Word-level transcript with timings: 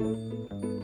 Música 0.00 0.77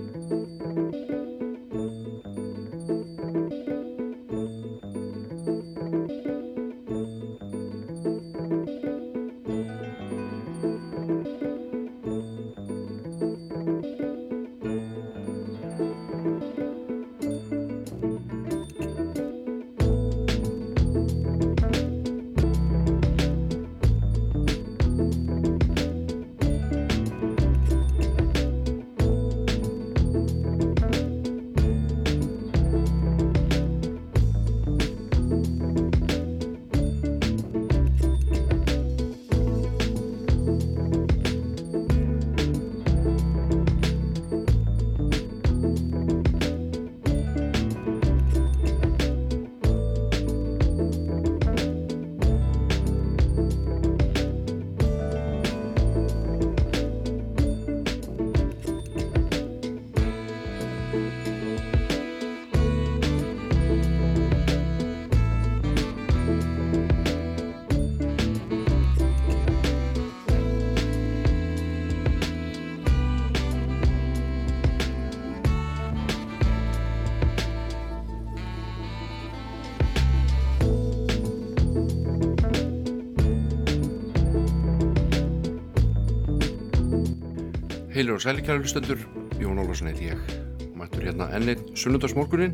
Heilir 88.04 88.18
og 88.18 88.20
sælikæra 88.20 88.60
hlustendur, 88.60 88.98
Jón 89.40 89.56
Ólarsson 89.62 89.88
heit 89.88 90.00
ég, 90.04 90.32
mættur 90.76 91.06
hérna 91.06 91.30
ennið 91.32 91.62
sunnundarsmorgunin 91.80 92.52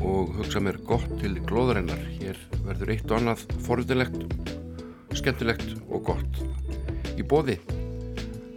og 0.00 0.30
hugsa 0.38 0.62
mér 0.64 0.78
gott 0.88 1.04
til 1.20 1.36
glóðarinnar. 1.50 2.00
Hér 2.16 2.40
verður 2.64 2.94
eitt 2.94 3.12
og 3.12 3.18
annað 3.18 3.44
forðilegt, 3.66 4.16
skemmtilegt 5.20 5.76
og 5.92 6.00
gott. 6.08 6.40
Í 7.20 7.28
bóði, 7.28 7.58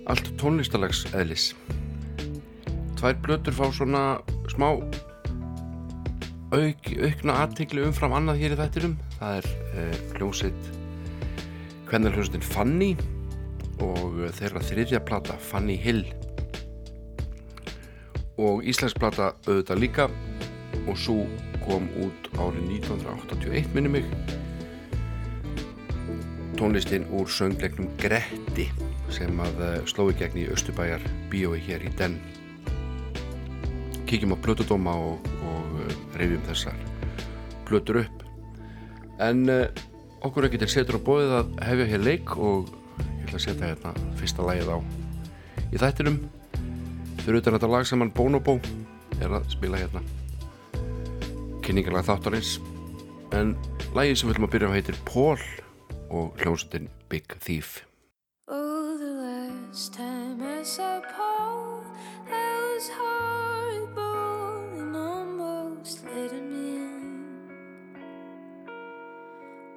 allt 0.08 0.31
tónlistalags 0.39 1.03
eðlis. 1.12 1.52
Tvær 2.95 3.19
blötur 3.28 3.59
fá 3.59 3.67
svona 3.75 4.08
smá 4.56 4.69
auk, 6.56 6.88
aukna 6.88 7.42
aðtikli 7.44 7.84
umfram 7.84 8.16
annað 8.16 8.45
hér 8.45 8.56
í 8.56 8.64
þættinum. 8.64 8.95
Það 9.19 9.42
er 9.42 9.56
eh, 9.75 10.03
hljómsitt 10.16 10.78
hvernig 11.92 12.16
hljómsittin 12.16 12.47
Fanny 12.47 12.95
og 13.82 14.20
þeirra 14.38 14.62
þriðja 14.66 15.02
plata 15.06 15.38
Fanny 15.42 15.78
Hill. 15.80 16.04
Og 18.42 18.66
Íslensk 18.66 19.00
plata 19.02 19.34
auðvitað 19.46 19.82
líka. 19.82 20.08
Og 20.90 20.98
svo 20.98 21.26
kom 21.66 21.88
út 22.02 22.30
árið 22.42 22.72
1981 22.80 23.76
minni 23.76 23.91
mig. 23.97 24.08
Tónlistinn 26.58 27.08
úr 27.18 27.30
söngleiknum 27.30 27.90
Gretti 28.02 28.68
sem 29.12 29.40
að 29.44 29.62
eh, 29.66 29.78
slói 29.90 30.14
gegn 30.18 30.40
í 30.44 30.47
Östubæjar 30.53 31.03
bíói 31.31 31.59
hér 31.66 31.86
í 31.86 31.94
den. 32.00 32.20
Kíkjum 34.09 34.36
á 34.36 34.38
plötudóma 34.44 34.94
og, 34.97 35.31
og 35.46 35.80
eh, 35.86 35.96
reyfjum 36.22 36.46
þessar 36.50 36.78
plötur 37.68 38.03
upp. 38.03 38.28
En 39.22 39.46
okkur 40.25 40.47
ekki 40.47 40.62
til 40.62 40.70
setur 40.72 40.97
á 40.97 41.06
bóðið 41.06 41.34
að 41.38 41.52
hefja 41.68 41.90
hér 41.91 42.06
leik 42.06 42.38
og 42.38 42.70
ætla 43.23 43.38
að 43.38 43.45
setja 43.45 43.72
hérna 43.72 43.94
fyrsta 44.19 44.45
lægið 44.45 44.72
á. 44.75 44.78
Í 45.72 45.79
þættinum 45.79 46.17
fyrir 47.22 47.39
utan 47.39 47.56
þetta 47.56 47.69
lag 47.72 47.85
sem 47.88 48.01
hann 48.01 48.12
Bonobo 48.16 48.57
er 49.22 49.35
að 49.38 49.47
spila 49.53 49.79
hérna. 49.79 50.01
Kynningarlag 51.61 52.07
þáttarins. 52.09 52.57
En 53.38 53.53
lægið 53.95 54.17
sem 54.19 54.28
við 54.28 54.35
ætlum 54.35 54.47
að 54.50 54.53
byrja 54.56 54.72
á 54.72 54.75
heitir 54.75 54.97
Paul 55.07 55.40
og 56.11 56.41
hljómsundin 56.41 56.90
Big 57.09 57.38
Thief. 57.40 57.85
Oh 58.47 58.97
the 58.97 59.13
last 59.23 59.94
time 59.94 60.41
I 60.44 60.63
saw 60.63 61.00
Paul 61.16 61.84
that 62.28 62.57
was 62.59 62.90
horrible 62.90 64.81
and 64.81 64.95
almost 64.95 66.03
let 66.03 66.31
him 66.31 66.51
in. 66.51 67.38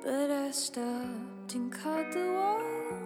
But 0.03 0.31
I 0.31 0.51
stopped 0.51 1.55
and 1.55 1.71
caught 1.71 2.11
the 2.13 2.33
wall 2.33 3.04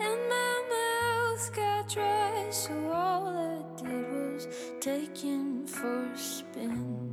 and 0.00 0.28
my 0.28 0.62
mouth 0.70 1.54
got 1.54 1.88
dry, 1.88 2.46
so 2.50 2.72
all 2.92 3.28
I 3.28 3.62
did 3.82 4.10
was 4.12 4.48
take 4.80 5.16
him 5.16 5.66
for 5.66 6.06
a 6.06 6.18
spin. 6.18 7.12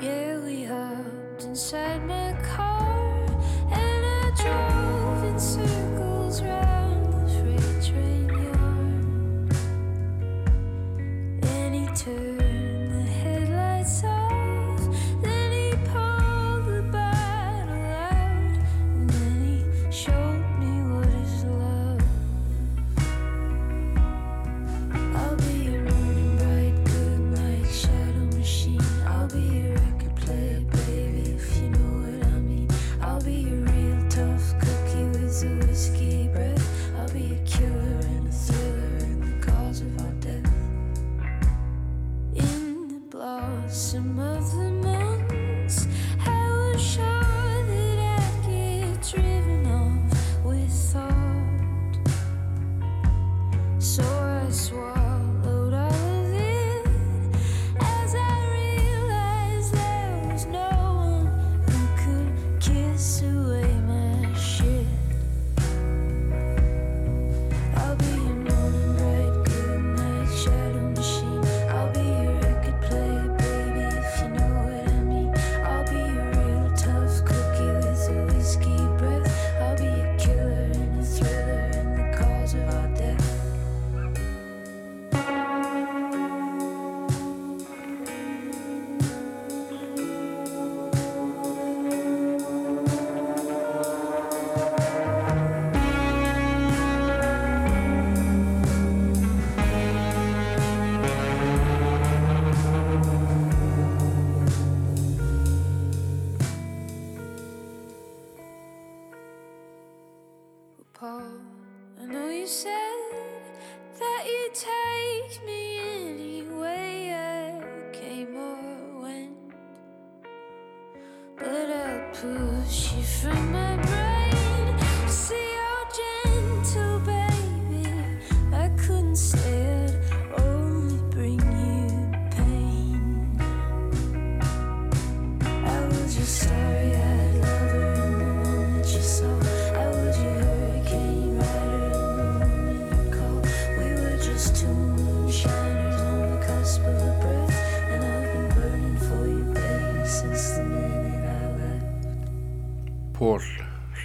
Yeah, 0.00 0.38
we 0.44 0.64
hopped 0.64 1.44
inside 1.44 2.06
my 2.06 2.32
car, 2.42 3.26
and 3.70 4.06
I 4.06 4.30
drove 4.42 5.24
in 5.24 5.38
circles 5.38 6.42
round 6.42 7.12
the 7.12 7.28
freight 7.38 7.82
train 7.84 8.28
yard. 8.44 9.54
And 11.44 11.74
he 11.74 11.86
turned 11.94 12.49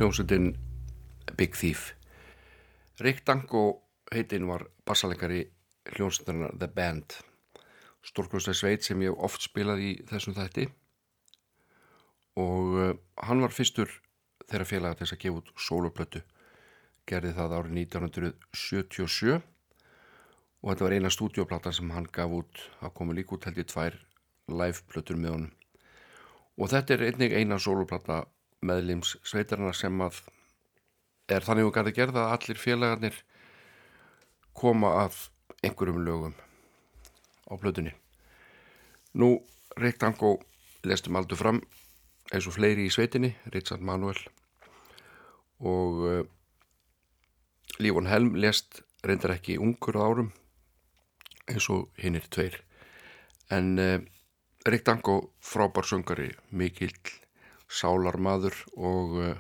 hljómsveitin 0.06 0.54
Big 1.38 1.56
Thief. 1.58 1.96
Rick 3.00 3.26
Danko 3.26 3.82
heitinn 4.14 4.46
var 4.46 4.68
bassalegari 4.86 5.48
hljómsveitarnar 5.96 6.52
The 6.60 6.68
Band. 6.68 7.16
Stórkostlega 8.06 8.54
sveit 8.60 8.86
sem 8.86 9.02
ég 9.02 9.18
oft 9.18 9.42
spilað 9.42 9.82
í 9.82 9.94
þessum 10.06 10.36
þætti. 10.38 10.68
Og 12.38 12.78
uh, 12.78 12.92
hann 13.26 13.42
var 13.42 13.56
fyrstur 13.56 13.90
þeirra 14.46 14.70
félaga 14.70 15.00
til 15.00 15.08
þess 15.08 15.18
að 15.18 15.24
gefa 15.24 15.42
út 15.42 15.52
soloplötu 15.58 16.22
gerði 17.10 17.34
það 17.40 17.58
árið 17.58 17.82
1977 17.82 19.36
og 19.40 20.70
þetta 20.70 20.86
var 20.86 20.98
eina 21.00 21.14
stúdioplata 21.14 21.74
sem 21.74 21.90
hann 21.98 22.06
gaf 22.14 22.30
út. 22.44 22.62
Að 22.86 22.94
koma 22.94 23.18
líka 23.18 23.40
út 23.40 23.50
held 23.50 23.58
í 23.58 23.66
tvær 23.74 23.98
liveplötur 24.54 25.18
með 25.18 25.38
honum. 25.40 25.52
Og 26.62 26.70
þetta 26.70 26.94
er 26.94 27.08
einnig 27.10 27.34
eina 27.34 27.58
soloplata 27.58 28.28
meðlims 28.66 29.16
sveitarna 29.24 29.74
sem 29.74 30.02
að 30.02 30.22
er 31.32 31.46
þannig 31.46 31.70
og 31.70 31.74
garði 31.76 31.96
gerða 31.96 32.26
að 32.26 32.36
allir 32.36 32.62
félagarnir 32.62 33.22
koma 34.56 34.92
að 35.04 35.18
einhverjum 35.66 36.04
lögum 36.06 36.36
á 37.50 37.54
plötunni. 37.62 37.94
Nú, 39.16 39.40
Rick 39.78 40.00
Danko 40.02 40.38
lestum 40.86 41.18
aldur 41.18 41.40
fram 41.40 41.62
eins 42.34 42.48
og 42.50 42.56
fleiri 42.58 42.86
í 42.88 42.94
sveitinni, 42.94 43.34
Richard 43.54 43.84
Manuel 43.86 44.20
og 45.66 46.02
uh, 46.06 46.24
Lífon 47.80 48.10
Helm 48.10 48.36
lest 48.40 48.82
reyndar 49.06 49.36
ekki 49.36 49.60
ungur 49.62 50.00
árum 50.02 50.32
eins 51.50 51.70
og 51.70 51.92
hinn 52.02 52.18
er 52.18 52.26
tveir. 52.32 52.58
En 53.54 53.76
uh, 53.80 54.00
Rick 54.66 54.86
Danko 54.88 55.20
frábær 55.44 55.86
söngari, 55.86 56.32
mikill 56.50 56.96
sálarmaður 57.72 58.56
og 58.78 59.18
uh, 59.22 59.34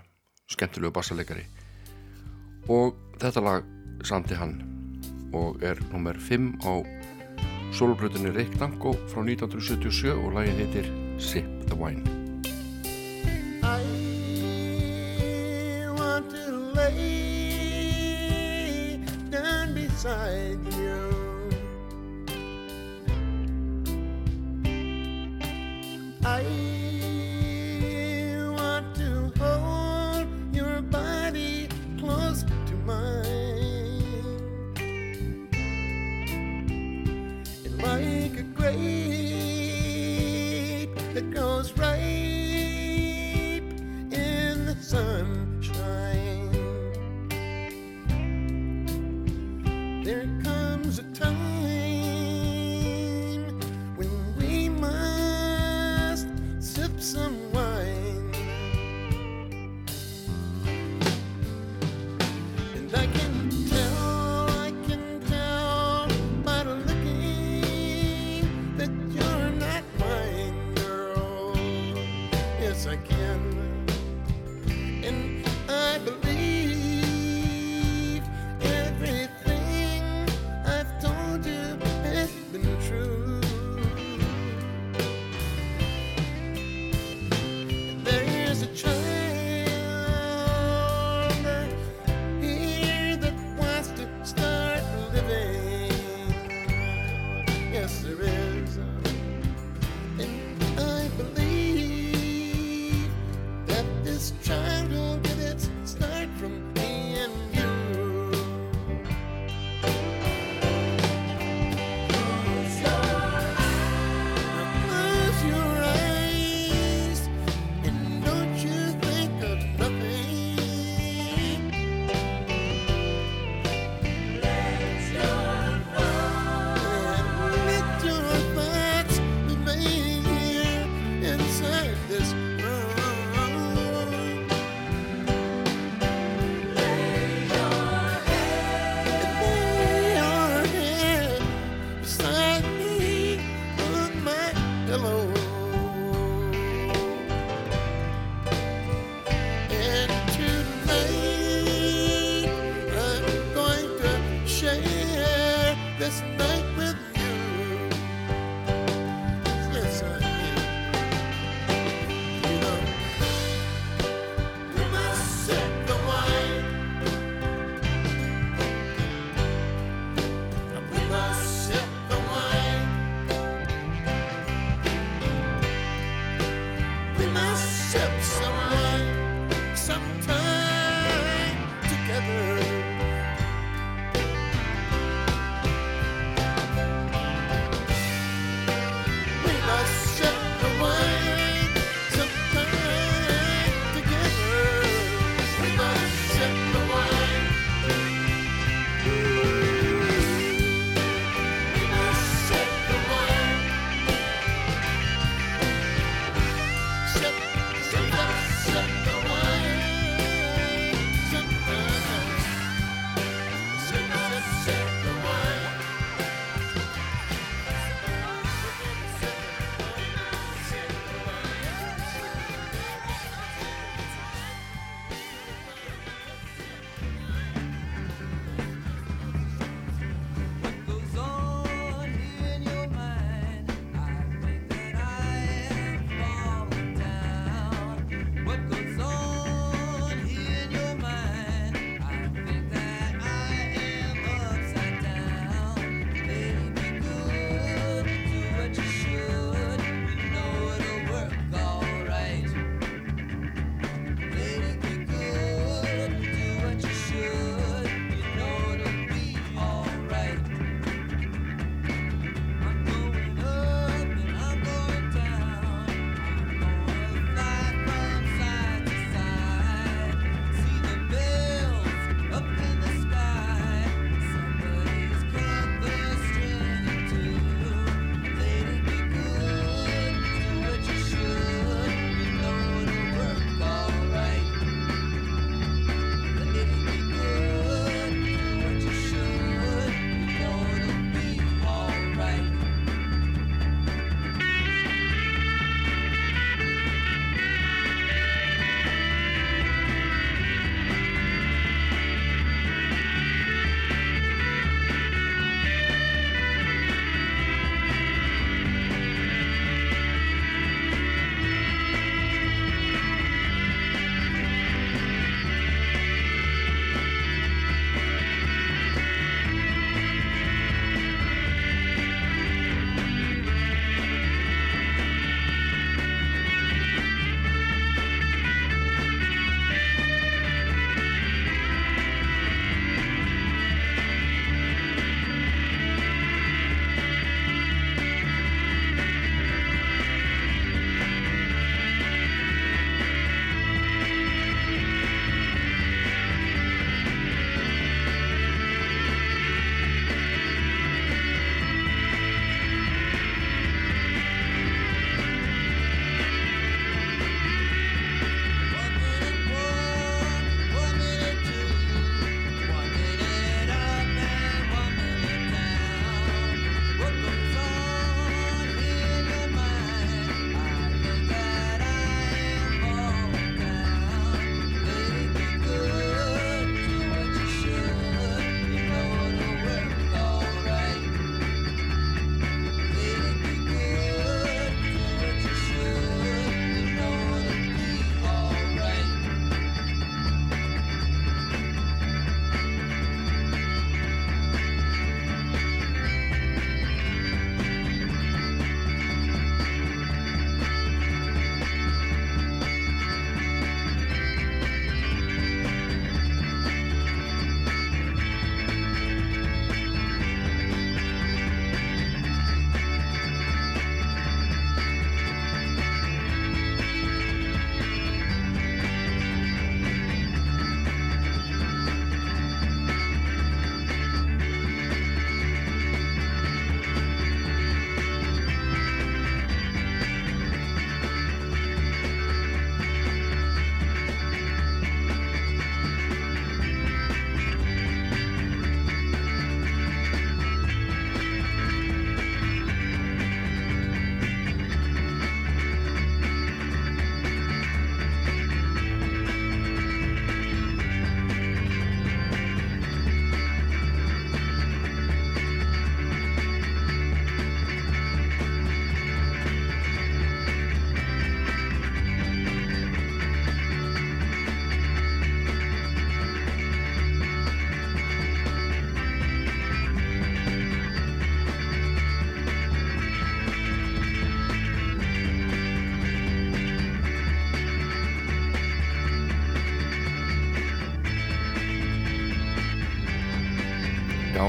skemmtilegu 0.49 0.93
bassalegari 0.93 1.45
og 2.71 2.95
þetta 3.21 3.41
lag 3.45 3.63
samti 4.05 4.35
hann 4.37 4.55
og 5.35 5.63
er 5.63 5.79
nummer 5.91 6.17
5 6.17 6.53
á 6.65 6.73
solbröðinni 7.75 8.31
Rick 8.35 8.59
Danko 8.59 8.93
frá 9.11 9.21
1977 9.25 10.13
og 10.15 10.33
lagið 10.37 10.61
heitir 10.63 10.85
Sip 11.21 11.47
the 11.69 11.75
Wine 11.75 12.03
I 13.65 13.81
want 15.97 16.29
to 16.29 16.51
lay 16.75 16.95
down 19.31 19.73
beside 19.73 20.59
you. 20.77 21.01
I 26.23 26.64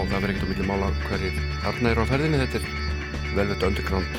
Já, 0.06 0.12
það 0.12 0.22
verður 0.22 0.32
ekkert 0.36 0.46
á 0.46 0.50
milli 0.52 0.64
mála 0.68 0.88
hverjir 1.02 1.38
þarna 1.64 1.90
eru 1.90 2.02
á 2.06 2.06
ferðinni. 2.06 2.38
Þetta 2.38 2.58
er 2.60 2.66
Velvet 3.34 3.64
Underground 3.66 4.18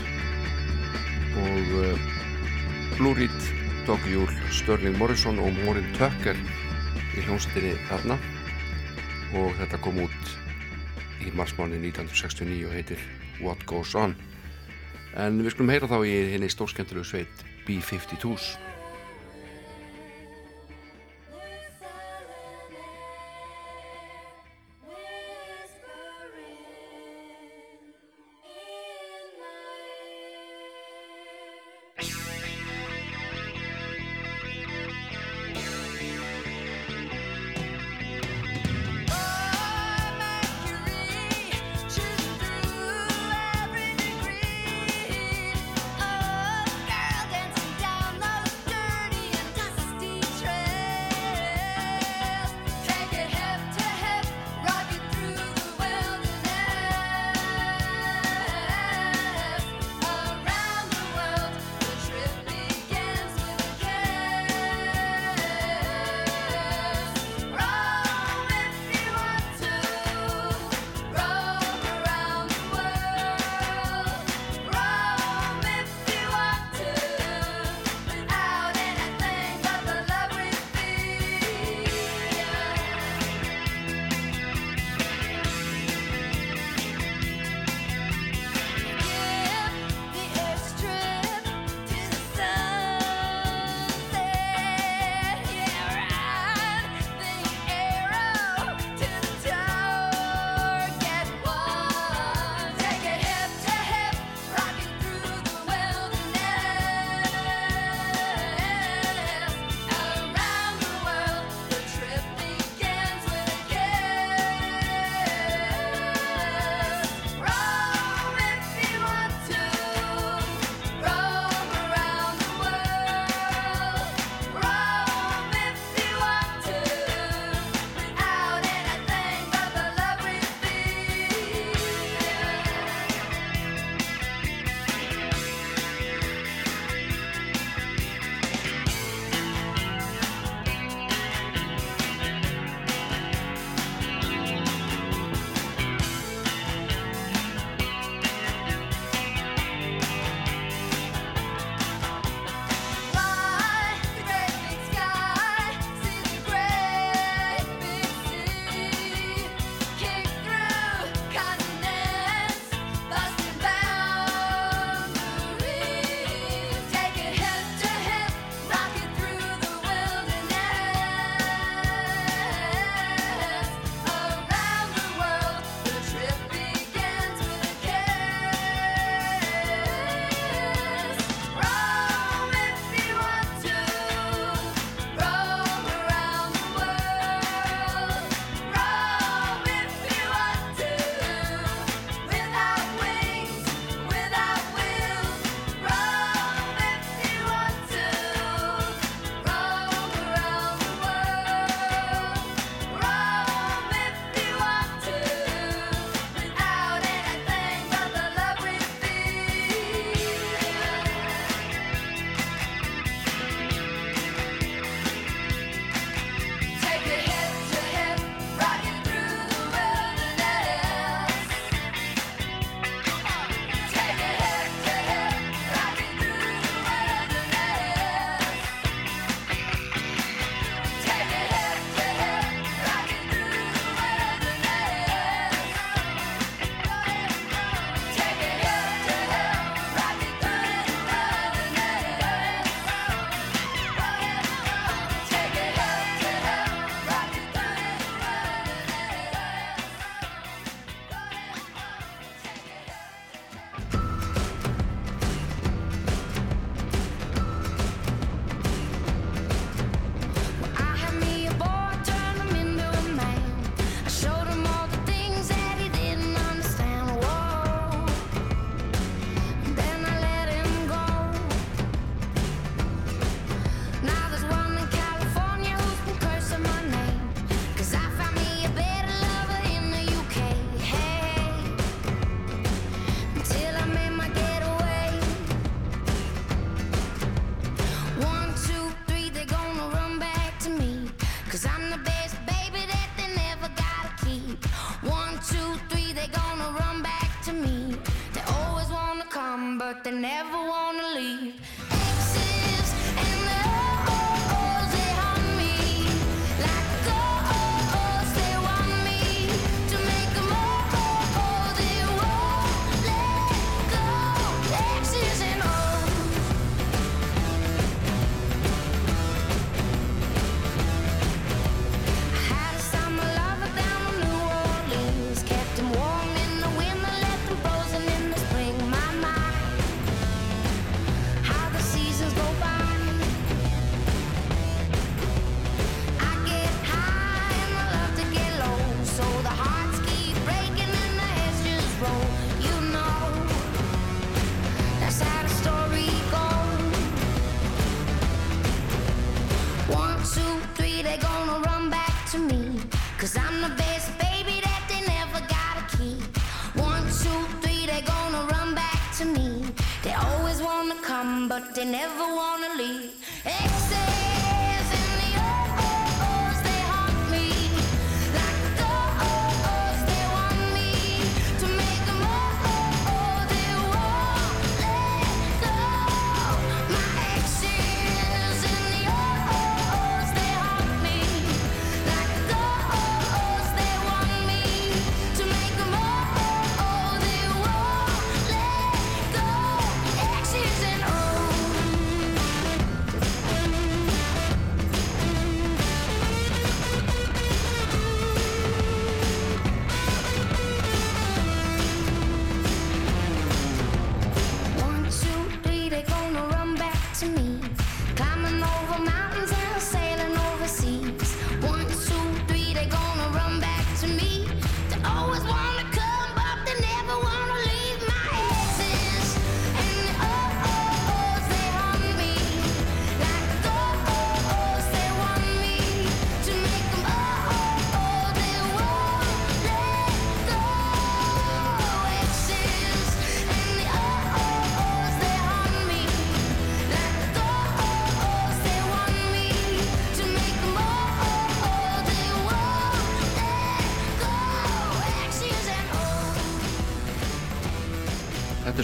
og 1.40 1.70
uh, 1.80 2.02
Blue 2.98 3.16
Reed, 3.16 3.48
Doggy 3.88 4.18
Júl, 4.18 4.34
Sterling 4.52 5.00
Morrison 5.00 5.40
og 5.40 5.56
Maureen 5.62 5.88
Tucker 5.96 6.36
í 7.16 7.24
hljómsættinni 7.24 7.78
þarna. 7.88 8.20
Og 9.40 9.56
þetta 9.62 9.80
kom 9.86 10.04
út 10.04 10.36
í 11.24 11.32
marsmáni 11.40 11.80
1969 11.80 12.68
og 12.68 12.76
heitir 12.76 13.08
What 13.40 13.64
Goes 13.70 13.96
On. 13.96 14.18
En 15.16 15.40
við 15.40 15.56
skulum 15.56 15.72
heyra 15.72 15.88
þá 15.88 16.02
í 16.04 16.18
henni 16.34 16.52
stórskendulegu 16.52 17.08
sveit 17.08 17.48
B-52s 17.64 18.58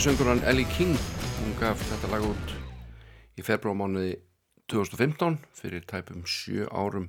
Söngurann 0.03 0.43
Ellie 0.43 0.67
King 0.67 0.97
hún 1.39 1.53
gaf 1.55 1.79
þetta 1.87 2.09
lag 2.11 2.23
út 2.27 2.49
í 3.39 3.43
februarmánuði 3.47 4.17
2015 4.67 5.37
fyrir 5.55 5.85
tæpum 5.87 6.25
sjö 6.27 6.65
árum 6.75 7.05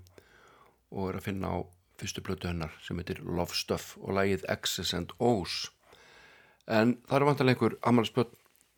og 0.94 1.09
er 1.09 1.18
að 1.18 1.26
finna 1.26 1.50
á 1.50 1.66
fyrstu 1.98 2.22
blötu 2.22 2.46
hennar 2.46 2.70
sem 2.87 3.00
heitir 3.02 3.18
Love 3.26 3.59
Stuff 3.59 3.96
og 3.98 4.14
lagið 4.14 4.46
X's 4.61 4.94
and 4.94 5.11
O's. 5.18 5.72
En 6.70 6.94
það 7.11 7.18
eru 7.18 7.30
vantanlega 7.33 7.59
einhver 7.59 7.76
ammælisböld 7.83 8.33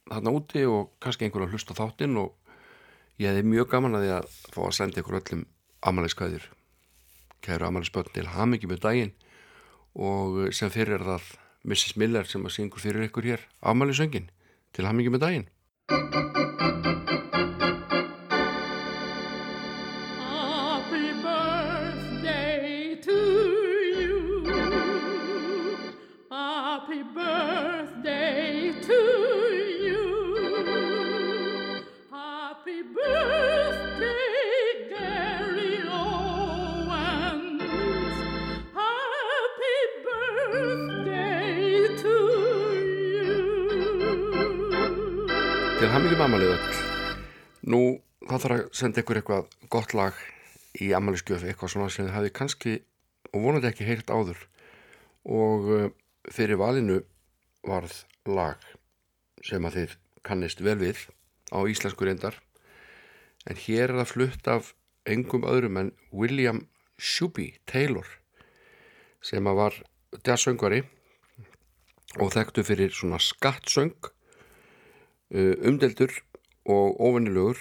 þarna 0.08 0.36
úti 0.40 0.64
og 0.64 0.96
kannski 0.96 1.28
einhver 1.28 1.44
að 1.44 1.52
hlusta 1.52 1.76
þáttinn 1.76 2.16
og 2.24 2.32
ég 3.20 3.28
hefði 3.28 3.46
mjög 3.52 3.72
gaman 3.76 4.00
að 4.00 4.06
því 4.06 4.14
að 4.16 4.34
fá 4.56 4.62
að 4.64 4.76
senda 4.80 5.04
ykkur 5.04 5.20
öllum 5.20 5.48
ammæliskvæður 5.92 6.52
kæru 7.44 7.68
ammælisböld 7.68 8.16
til 8.16 8.30
hamingi 8.32 8.72
með 8.72 8.86
daginn 8.88 9.18
og 9.92 10.46
sem 10.56 10.72
fyrir 10.72 11.02
er 11.02 11.10
það 11.12 11.34
Mrs. 11.66 11.96
Miller 11.98 12.28
sem 12.30 12.46
að 12.46 12.56
syngur 12.56 12.82
fyrir 12.82 13.08
ykkur 13.08 13.26
hér 13.26 13.42
afmælisöngin 13.60 14.30
til 14.76 14.86
hamingi 14.86 15.12
með 15.12 15.26
daginn 15.26 16.25
með 46.14 46.22
afmælið 46.22 46.50
öll. 46.54 46.76
Nú 47.66 47.78
það 48.28 48.42
þarf 48.42 48.54
að 48.54 48.66
senda 48.78 49.02
ykkur 49.02 49.18
eitthvað 49.18 49.48
gott 49.74 49.94
lag 49.96 50.20
í 50.78 50.92
afmælisgjöf 50.94 51.42
eitthvað 51.42 51.72
svona 51.72 51.88
sem 51.90 52.06
þið 52.06 52.14
hafið 52.14 52.34
kannski 52.36 52.74
og 53.32 53.42
vonandi 53.42 53.70
ekki 53.72 53.88
heyrt 53.88 54.12
áður. 54.14 54.44
Og 55.26 55.66
uh, 55.66 55.88
fyrir 56.30 56.60
valinu 56.60 57.00
varð 57.66 58.04
lag 58.30 58.62
sem 59.42 59.66
að 59.66 59.80
þið 59.80 59.98
kannist 60.30 60.62
vel 60.62 60.78
við 60.84 61.02
á 61.50 61.58
íslensku 61.66 62.06
reyndar. 62.06 62.38
En 63.50 63.58
hér 63.66 63.90
er 63.90 63.98
það 64.04 64.12
flutt 64.12 64.50
af 64.52 64.72
engum 65.10 65.46
öðrum 65.48 65.82
en 65.82 65.94
William 66.14 66.68
Shuby 67.02 67.56
Taylor 67.66 68.06
sem 69.26 69.42
að 69.42 69.58
var 69.58 69.80
jazzsöngvari 70.22 70.84
og 72.22 72.30
þekktu 72.36 72.62
fyrir 72.70 72.94
svona 72.94 73.18
skattsöng 73.18 74.14
uh, 75.34 75.54
umdeldur 75.66 76.12
og 76.66 77.00
óvennilegur 77.00 77.60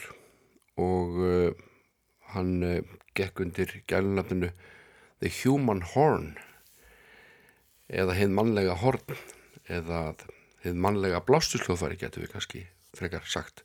og 0.81 1.19
uh, 1.21 1.65
hann 2.35 2.63
uh, 2.63 2.95
gekk 3.15 3.41
undir 3.45 3.71
gælunafninu 3.87 4.51
The 5.21 5.31
Human 5.41 5.81
Horn 5.93 6.35
eða 7.89 8.17
hið 8.17 8.33
mannlega 8.35 8.75
horn 8.81 9.19
eða 9.69 10.15
hið 10.65 10.79
mannlega 10.81 11.21
blástusljóðfæri 11.25 11.99
getur 12.01 12.25
við 12.25 12.33
kannski 12.33 12.63
frekar 12.97 13.25
sagt. 13.29 13.63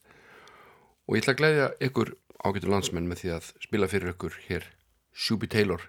Og 1.08 1.16
ég 1.16 1.24
ætla 1.24 1.34
að 1.34 1.40
gleyðja 1.40 1.70
ykkur 1.88 2.12
ágætu 2.44 2.70
landsmenn 2.70 3.08
með 3.08 3.24
því 3.24 3.32
að 3.36 3.48
spila 3.64 3.88
fyrir 3.90 4.14
ykkur 4.14 4.36
hér 4.46 4.68
Shuby 5.12 5.48
Taylor 5.50 5.82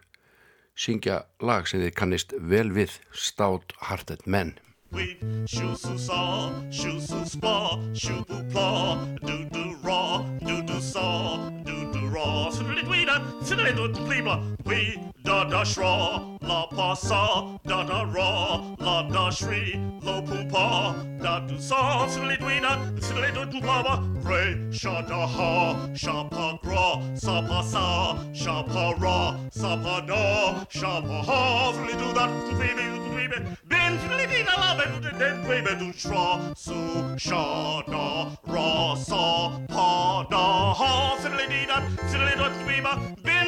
syngja 0.75 1.21
lag 1.43 1.67
sem 1.67 1.83
þið 1.83 1.95
kannist 1.97 2.33
vel 2.39 2.69
við 2.73 2.97
Stout 3.13 3.75
Hearted 3.87 4.23
Men 4.25 4.55
We 4.91 5.17
shoo 5.45 5.75
su 5.75 5.97
saw, 5.97 6.51
shoo 6.69 6.99
su 6.99 7.25
spa, 7.25 7.79
shoo 7.93 8.25
boo 8.27 8.43
plaw, 8.51 9.05
do 9.25 9.45
do 9.45 9.75
raw, 9.83 10.23
do 10.45 10.61
do 10.63 10.81
saw, 10.81 11.49
do 11.63 11.91
do 11.93 12.07
raw, 12.07 12.49
siddly 12.51 12.83
tweeda, 12.83 13.21
siddly 13.41 13.73
do 13.73 13.87
pleeba, 14.01 14.35
we 14.65 14.99
da 15.23 15.45
da 15.45 15.63
shraw, 15.63 16.37
la 16.41 16.65
pa 16.67 16.93
saw, 16.93 17.57
da 17.65 17.83
da 17.83 18.03
raw, 18.03 18.75
la 18.79 19.03
da 19.09 19.29
shri, 19.29 19.79
lo 20.01 20.21
poo 20.23 20.45
paw, 20.49 20.93
da 21.21 21.39
do 21.39 21.57
saw, 21.57 22.05
siddly 22.07 22.37
tweeda, 22.37 22.75
siddly 22.99 23.31
do 23.33 23.61
plaba, 23.61 23.95
ray, 24.25 24.57
sha 24.71 25.01
da 25.01 25.25
ha, 25.25 25.89
sha 25.93 26.23
pa 26.25 26.59
gra, 26.61 27.01
sa 27.15 27.41
pa 27.41 27.61
sa, 27.61 28.17
sha 28.33 28.61
pa 28.63 28.91
ra, 28.99 29.39
sa 29.51 29.77
pa 29.77 30.01
da, 30.01 30.65
sha 30.69 30.99
pa 31.01 31.21
ha, 31.23 31.71
siddly 31.73 31.97
do 31.97 32.13
that, 32.13 32.29
baby, 32.59 32.87
baby, 33.15 33.57
den 33.91 33.99
flitting 33.99 34.47
alaven 34.47 35.03
den 35.03 35.19
den 35.19 35.43
baby 35.47 35.73
du 35.79 35.91
shra 35.99 36.39
So 36.55 36.73
sha 37.17 37.81
da 37.87 38.31
raw 38.47 38.95
saw 38.95 39.51
pa 39.67 40.25
da 40.31 40.73
ha. 40.79 41.17
Slidin 41.21 41.69
up 41.77 41.83
slidin 42.11 42.39
up 42.45 42.53
bima 42.67 42.93
bin 43.23 43.47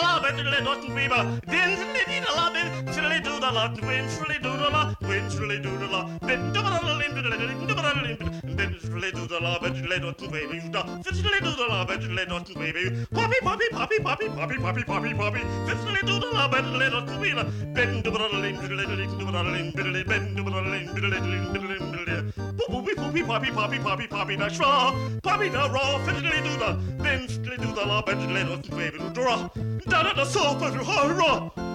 la 0.00 0.20
bitterly 0.20 0.64
dotten 0.64 0.94
weaver, 0.94 1.40
dinsily 1.46 2.04
dee 2.06 2.20
la 2.36 2.50
bit, 2.52 2.94
silly 2.94 3.20
do 3.20 3.38
the 3.40 3.50
lot, 3.52 3.74
winchily 3.80 4.38
do 4.42 4.56
the 4.56 4.68
la, 4.70 4.94
winchily 5.02 5.62
do 5.62 5.76
the 5.78 5.86
la, 5.86 6.04
bit 6.26 6.52
double 6.52 7.00
in 7.00 7.14
the 7.14 7.22
little, 7.22 7.66
double 7.66 8.04
in 8.04 8.18
the 8.18 8.32
Bitterly 8.56 9.10
do 9.10 9.26
the 9.26 9.40
la 9.40 9.58
bitterly 9.58 9.98
dotten 9.98 10.30
weaver, 10.30 10.54
you 10.54 10.70
da, 10.70 10.82
fitterly 11.02 11.40
do 11.40 11.50
the 11.56 11.66
la 11.68 11.84
bitterly 11.84 12.24
dotten 12.26 12.58
weaver, 12.58 13.06
poppy, 13.12 13.38
poppy, 13.42 13.68
poppy, 13.70 13.98
poppy, 13.98 14.28
poppy, 14.28 14.58
poppy, 14.58 14.82
poppy, 14.84 15.14
poppy, 15.14 15.40
fitterly 15.66 16.00
do 16.06 16.18
the 16.20 16.30
la 16.32 16.48
bitterly 16.48 16.90
dotten 16.90 17.20
weaver, 17.20 17.44
bend 17.74 18.04
double 18.04 18.44
in 18.44 18.56
the 18.56 18.68
little, 18.68 19.18
double 19.18 19.54
in 19.54 19.72
the 19.72 19.82
little, 19.84 20.04
bend 20.04 20.36
double 20.36 20.72
in 20.74 20.86
the 20.86 21.02
little, 21.02 21.61
do 21.78 22.04
da 22.04 22.22
Poopy 22.68 22.94
poopy 22.94 23.22
poppy 23.22 23.50
poppy 23.50 23.78
poppy 23.78 24.06
poppy 24.06 24.36
da 24.36 24.48
shra 24.48 25.20
poppy 25.22 25.48
da 25.50 25.66
raw 25.66 25.98
fiddly 26.06 26.42
do 26.42 26.56
da. 26.58 26.72
Bin 27.02 27.26
fiddly 27.28 27.56
do 27.60 27.74
da 27.74 27.84
la 27.84 28.02
fiddly 28.02 28.44
dot 28.44 28.66
weeba 28.70 28.98
do 29.12 29.22
da 29.22 29.48
da 29.88 30.02
da 30.02 30.12
da 30.12 30.24
so 30.24 30.40
fiddly 30.60 30.84
ha 30.84 30.98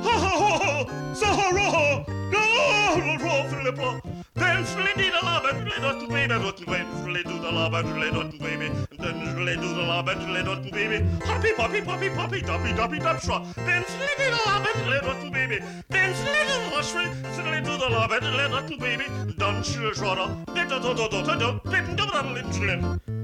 ha 0.03 0.15
ha 0.17 0.37
ha 0.39 0.57
ha 0.63 1.13
so 1.13 1.25
ha 1.25 1.49
ra 1.49 1.67
ha 1.75 2.05
no 2.31 3.17
raw 3.23 3.43
fiddly 3.49 3.75
blah 3.75 3.99
then 4.37 4.63
slitty 4.65 5.09
the 5.11 5.25
lava, 5.25 5.51
little 5.65 6.07
baby, 6.07 6.33
little 6.33 6.65
baby, 6.65 6.85
slitty 7.01 7.23
do 7.23 7.39
the 7.39 7.51
lava, 7.51 7.81
little 7.81 8.23
baby, 8.39 8.69
then 8.99 9.15
slitty 9.33 9.61
do 9.61 9.73
the 9.73 9.81
lava, 9.81 10.13
little 10.31 10.55
baby, 10.71 11.05
hoppy, 11.25 11.53
poppy, 11.53 11.81
poppy, 11.81 12.09
poppy, 12.09 12.41
doppy, 12.41 12.73
doppy, 12.73 12.99
dop 12.99 13.19
straw. 13.19 13.39
Then 13.55 13.83
slitty 13.83 14.29
the 14.29 14.39
lava, 14.45 14.69
little 14.87 15.31
baby, 15.31 15.59
then 15.89 16.13
slitty 16.13 16.55
a 16.55 16.71
lushry, 16.71 17.05
slitty 17.35 17.65
do 17.65 17.77
the 17.77 17.89
lava, 17.89 18.19
little 18.19 18.77
baby, 18.77 19.05
dun 19.37 19.63
shill 19.63 19.91
shorter, 19.93 20.27
bit 20.53 20.71
of 20.71 20.83
the 20.83 20.93
dot, 20.93 21.63
bit 21.63 21.89
of 21.89 21.97
the 21.97 22.31
little 22.33 23.16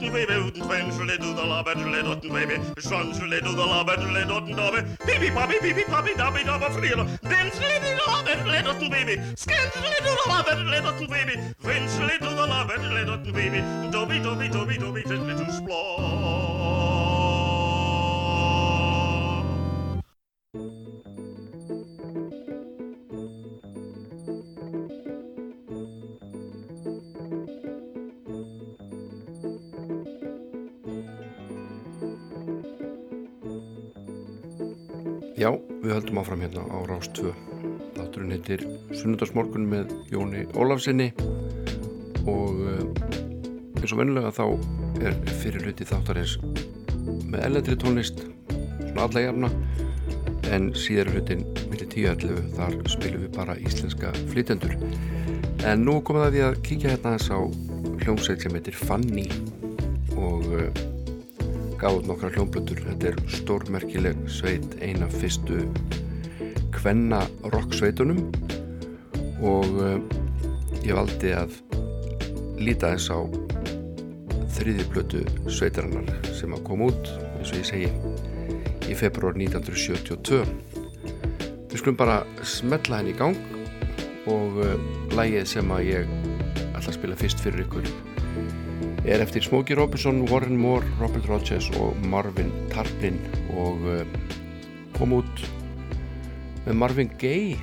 dotten 0.00 0.12
baby, 0.12 0.46
uten 0.46 0.62
twem, 0.62 0.92
schule 0.92 1.18
du 1.18 1.34
da 1.34 1.44
laber, 1.44 1.72
schule 1.78 2.02
dotten 2.02 2.32
baby, 2.32 2.56
schon 2.78 3.14
schule 3.14 3.40
du 3.40 3.54
da 3.54 3.66
laber, 3.66 4.00
schule 4.00 4.24
dotten 4.26 4.56
dabe, 4.56 4.84
pipi 5.04 5.30
papi, 5.30 5.58
pipi 5.60 5.84
papi, 5.84 6.14
dabi 6.16 6.44
dabe 6.44 6.70
friere, 6.72 7.04
den 7.22 7.50
schule 7.52 7.78
du 7.84 7.90
da 7.98 8.04
laber, 8.12 8.36
schule 8.40 8.62
dotten 8.62 8.90
baby, 8.90 9.20
skin 9.36 9.68
schule 9.76 9.98
du 10.00 10.12
da 10.16 10.24
laber, 10.32 10.56
schule 10.56 10.80
dotten 10.82 11.06
baby, 11.06 11.34
wenn 11.60 11.88
schule 11.88 12.18
du 12.18 12.34
da 12.36 12.46
laber, 12.46 12.74
schule 12.74 13.04
dotten 13.04 13.32
baby, 13.32 13.62
dobi 13.90 14.20
dobi 14.20 14.48
dobi 14.48 14.78
dobi, 14.78 15.02
das 15.02 15.20
mit 15.20 15.38
du. 15.38 16.39
Höldum 36.10 36.22
áfram 36.22 36.40
hérna 36.42 36.62
á 36.66 36.78
Rás 36.90 37.06
2. 37.14 37.30
Þátturinn 37.94 38.32
heitir 38.34 38.62
Sunnundarsmorgun 38.90 39.66
með 39.70 39.92
Jóni 40.10 40.40
Ólafsinni 40.58 41.12
og 42.26 42.58
eh, 42.66 43.78
eins 43.78 43.94
og 43.94 44.00
vennulega 44.00 44.32
þá 44.34 44.42
er 45.06 45.14
fyrir 45.38 45.62
hluti 45.68 45.86
þáttarins 45.86 46.34
með 47.30 47.44
ellendri 47.46 47.78
tónlist, 47.78 48.24
svona 48.88 49.06
alla 49.06 49.22
jafna, 49.22 49.52
en 50.50 50.72
síðar 50.74 51.12
hlutin 51.14 51.46
millir 51.70 51.86
10.11 51.94 52.50
þar 52.58 52.78
spilum 52.90 53.26
við 53.28 53.32
bara 53.38 53.58
íslenska 53.62 54.10
flytendur. 54.32 54.74
En 55.62 55.86
nú 55.86 56.00
komum 56.02 56.26
það 56.26 56.34
því 56.34 56.46
að 56.48 56.60
kíkja 56.66 56.94
hérna 56.96 57.14
þess 57.20 57.30
á 57.30 57.38
hljómsveit 58.02 58.42
sem 58.42 58.58
heitir 58.58 58.82
Fanny 58.82 59.28
og 60.18 60.50
gaf 61.80 61.96
út 61.96 62.10
nokkra 62.10 62.34
hljómblötur 62.34 62.82
þetta 62.90 63.14
er 63.14 63.22
stórmerkileg 63.38 64.18
sveit 64.28 64.74
eina 64.82 65.06
fyrstu 65.14 65.62
kvenna 66.74 67.20
rock 67.52 67.74
sveitunum 67.76 68.22
og 69.40 69.68
uh, 69.80 69.96
ég 70.84 70.96
valdi 70.96 71.32
að 71.36 71.56
líta 72.60 72.92
þess 72.94 73.12
á 73.12 73.18
þriði 74.56 74.86
blötu 74.92 75.22
sveitarinnar 75.48 76.32
sem 76.36 76.52
að 76.56 76.64
koma 76.66 76.90
út 76.90 77.10
eins 77.38 77.52
og 77.52 77.60
ég 77.60 77.68
segi 77.68 78.90
í 78.90 78.96
februar 78.98 79.38
1972 79.38 80.42
við 81.70 81.78
skulum 81.78 81.98
bara 82.00 82.20
smetla 82.42 83.00
henni 83.00 83.14
í 83.14 83.18
gang 83.18 83.38
og 84.30 84.60
uh, 84.60 84.76
lægið 85.16 85.48
sem 85.54 85.74
að 85.74 85.86
ég 85.88 86.14
ætla 86.74 86.88
að 86.88 86.96
spila 86.98 87.18
fyrst 87.20 87.42
fyrir 87.44 87.64
ykkur 87.66 87.88
er 89.10 89.22
eftir 89.24 89.42
Smokey 89.42 89.74
Robinson, 89.78 90.26
Warren 90.28 90.58
Moore, 90.60 90.86
Robert 91.00 91.26
Rodgers 91.30 91.70
og 91.80 91.96
Marvin 92.10 92.52
Tarplin 92.72 93.16
og 93.56 93.80
uh, 93.88 94.04
kom 94.98 95.16
út 95.16 95.46
með 96.66 96.78
Marvin 96.82 97.12
Gaye. 97.20 97.58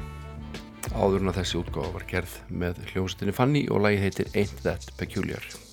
Áður 0.96 1.22
en 1.22 1.32
að 1.34 1.42
þessi 1.42 1.62
útgáfa 1.62 1.94
var 1.98 2.10
gerð 2.10 2.36
með 2.50 2.84
hljómsveitinni 2.92 3.36
Fanny 3.36 3.66
og 3.70 3.84
lagið 3.84 4.06
heitir 4.08 4.36
Ain't 4.36 4.62
That 4.64 4.94
Peculiar 4.98 5.67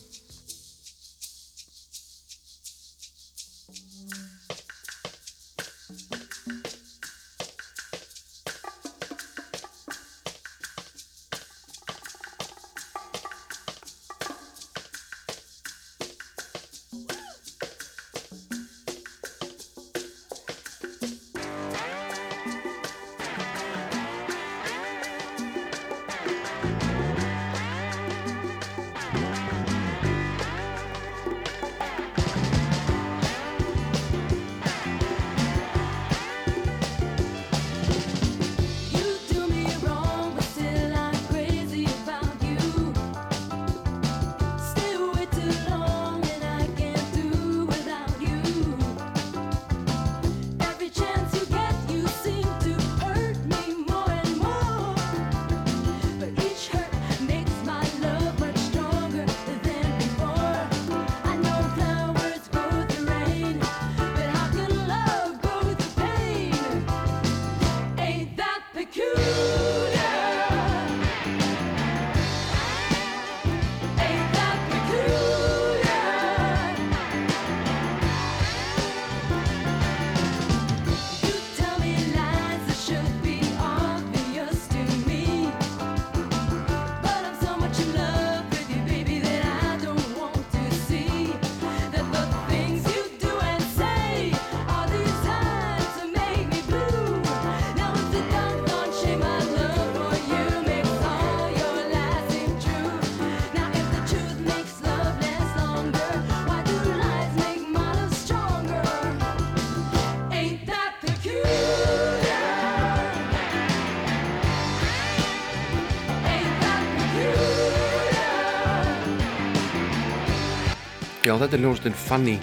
þetta 121.45 121.59
er 121.59 121.65
hljónstinn 121.67 121.97
Fanny 121.99 122.35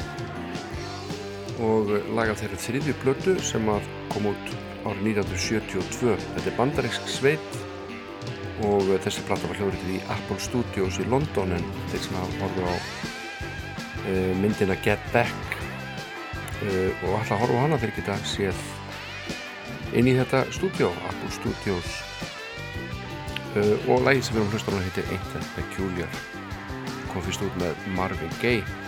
og 1.65 1.89
lag 2.13 2.29
af 2.29 2.41
þeirri 2.41 2.57
þriðju 2.61 2.93
blötu 3.01 3.33
sem 3.41 3.65
kom 4.11 4.27
út 4.29 4.51
árið 4.85 5.21
1972. 5.21 6.17
Þetta 6.35 6.49
er 6.51 6.57
bandarísk 6.57 7.07
sveit 7.09 7.57
og 8.67 8.91
þessi 9.01 9.23
platta 9.25 9.49
var 9.49 9.57
hljóðrið 9.57 9.95
í 9.95 10.01
Apple 10.13 10.37
Studios 10.41 10.99
í 11.01 11.07
London 11.09 11.55
en 11.57 11.65
þeir 11.89 12.03
sem 12.05 12.19
hafa 12.19 12.43
horfið 12.43 12.67
á 12.69 12.75
uh, 12.75 14.35
myndina 14.41 14.77
Get 14.85 15.07
Back 15.15 15.55
uh, 16.61 17.07
og 17.07 17.17
alltaf 17.21 17.41
horfa 17.41 17.57
á 17.57 17.63
hana 17.63 17.81
þeir 17.81 17.95
geta 17.97 18.19
séð 18.29 18.61
inn 19.97 20.11
í 20.11 20.13
þetta 20.19 20.43
stúdjó, 20.53 20.91
Apple 21.09 21.31
Studios. 21.39 21.97
Uh, 23.57 23.73
og 23.89 24.05
lagið 24.05 24.29
sem 24.29 24.37
við 24.37 24.53
hlustan 24.53 24.77
á 24.77 24.85
heitir 24.85 25.09
Ain't 25.09 25.33
That 25.33 25.49
Peculiar. 25.57 26.21
Kom 27.09 27.25
fyrst 27.25 27.43
út 27.49 27.57
með 27.59 27.89
Marvin 27.97 28.39
Gaye 28.43 28.80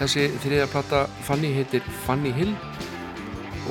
þessi 0.00 0.26
þriðja 0.42 0.68
platta 0.72 1.04
Fanny 1.26 1.52
heitir 1.56 1.86
Fanny 2.04 2.32
Hill 2.36 2.52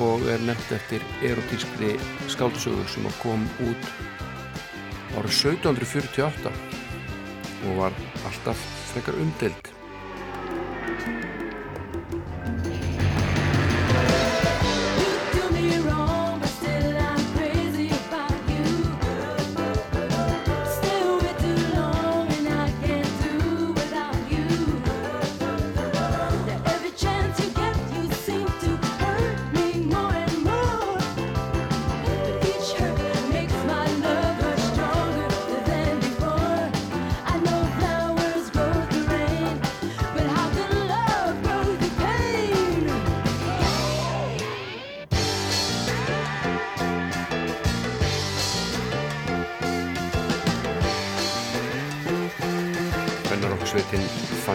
og 0.02 0.26
er 0.28 0.42
nefnt 0.44 0.74
eftir 0.76 1.04
erotískri 1.24 1.94
skáldsögu 2.32 2.84
sem 2.92 3.06
kom 3.22 3.46
út 3.64 3.88
árið 5.16 5.32
1748 5.32 6.52
og 7.66 7.78
var 7.80 7.96
alltaf 8.28 8.66
frekar 8.92 9.16
umdelt 9.22 9.65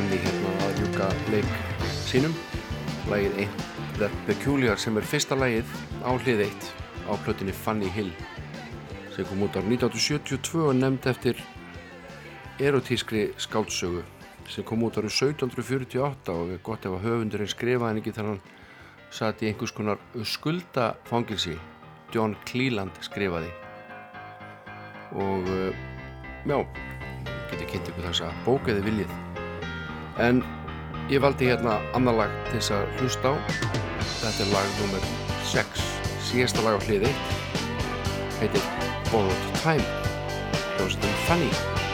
Fanny 0.02 0.18
hérna 0.18 0.52
að 0.66 0.80
ljúka 0.80 1.08
leik 1.30 1.50
sínum. 2.08 2.32
Lagið 3.12 3.36
Ain't 3.44 3.66
That 4.00 4.16
Peculiar 4.26 4.80
sem 4.82 4.96
er 4.98 5.06
fyrsta 5.06 5.38
lagið 5.38 5.70
á 6.02 6.10
hlið 6.16 6.42
1 6.48 6.70
á 7.06 7.14
plötinni 7.22 7.54
Fanny 7.54 7.92
Hill 7.94 8.10
sem 9.14 9.28
kom 9.30 9.46
út 9.46 9.54
á 9.54 9.62
1972 9.62 10.64
og 10.64 10.74
nefnd 10.80 11.06
eftir 11.12 11.44
erotískri 12.58 13.28
skáldsögu 13.38 14.02
sem 14.50 14.66
kom 14.66 14.82
út 14.88 14.98
árið 14.98 15.14
1748 15.36 16.34
og 16.34 16.56
er 16.56 16.66
gott 16.66 16.88
ef 16.90 16.98
að 16.98 17.06
höfundurinn 17.06 17.54
skrifaði 17.54 17.92
hann 17.92 18.02
ekki 18.02 18.18
þegar 18.18 18.32
hann 18.32 18.44
satt 19.14 19.46
í 19.46 19.52
einhvers 19.52 19.78
konar 19.78 20.02
skuldafangilsi 20.18 21.60
John 22.10 22.34
Cleland 22.50 22.98
skrifaði. 23.06 23.54
Og 25.14 25.46
uh, 25.46 25.70
já, 26.50 26.58
getið 27.52 27.68
kynnt 27.76 27.94
ykkur 27.94 28.10
þess 28.10 28.32
að 28.32 28.48
bóka 28.48 28.74
eða 28.74 28.90
viljið 28.90 29.20
en 30.20 30.44
ég 31.10 31.22
valdi 31.22 31.48
hérna 31.52 31.80
annar 31.98 32.18
lag 32.18 32.34
til 32.50 32.60
þess 32.60 32.76
að 32.78 32.98
hlusta 33.00 33.32
á. 33.32 33.36
Þetta 34.22 34.44
er 34.46 34.52
lag 34.56 34.74
nummer 34.80 35.08
6 35.52 35.86
síðasta 36.32 36.66
lag 36.66 36.80
á 36.80 36.82
hlið 36.88 37.08
1 37.12 37.16
heitir 38.42 38.68
Borrowed 39.12 39.48
Time. 39.62 39.86
Hljómsveitin 40.78 41.24
Fanny 41.28 41.91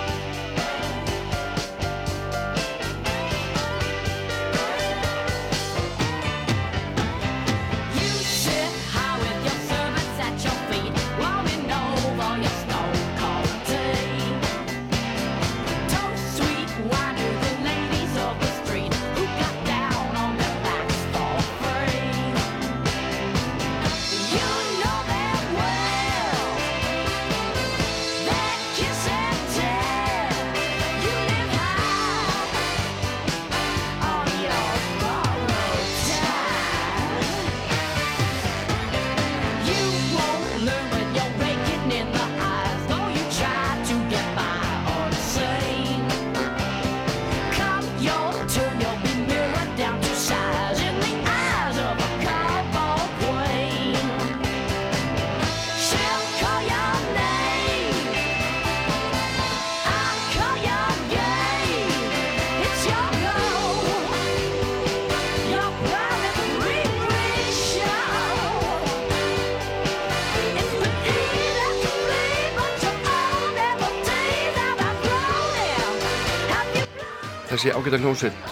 Þessi 77.58 77.72
ágæta 77.74 77.98
hljómsveit. 77.98 78.50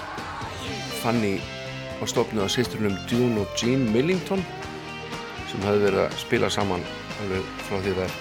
Fanny 1.03 1.35
var 1.99 2.09
stofnuð 2.09 2.47
af 2.47 2.49
sýstrunum 2.49 2.95
Dune 3.05 3.43
og 3.43 3.51
Jean 3.53 3.83
Millington 3.93 4.41
sem 5.51 5.61
hafði 5.61 5.83
verið 5.83 6.01
að 6.01 6.15
spila 6.23 6.49
saman 6.49 6.81
alveg 7.21 7.51
frá 7.67 7.75
því 7.85 7.91
þær 7.99 8.15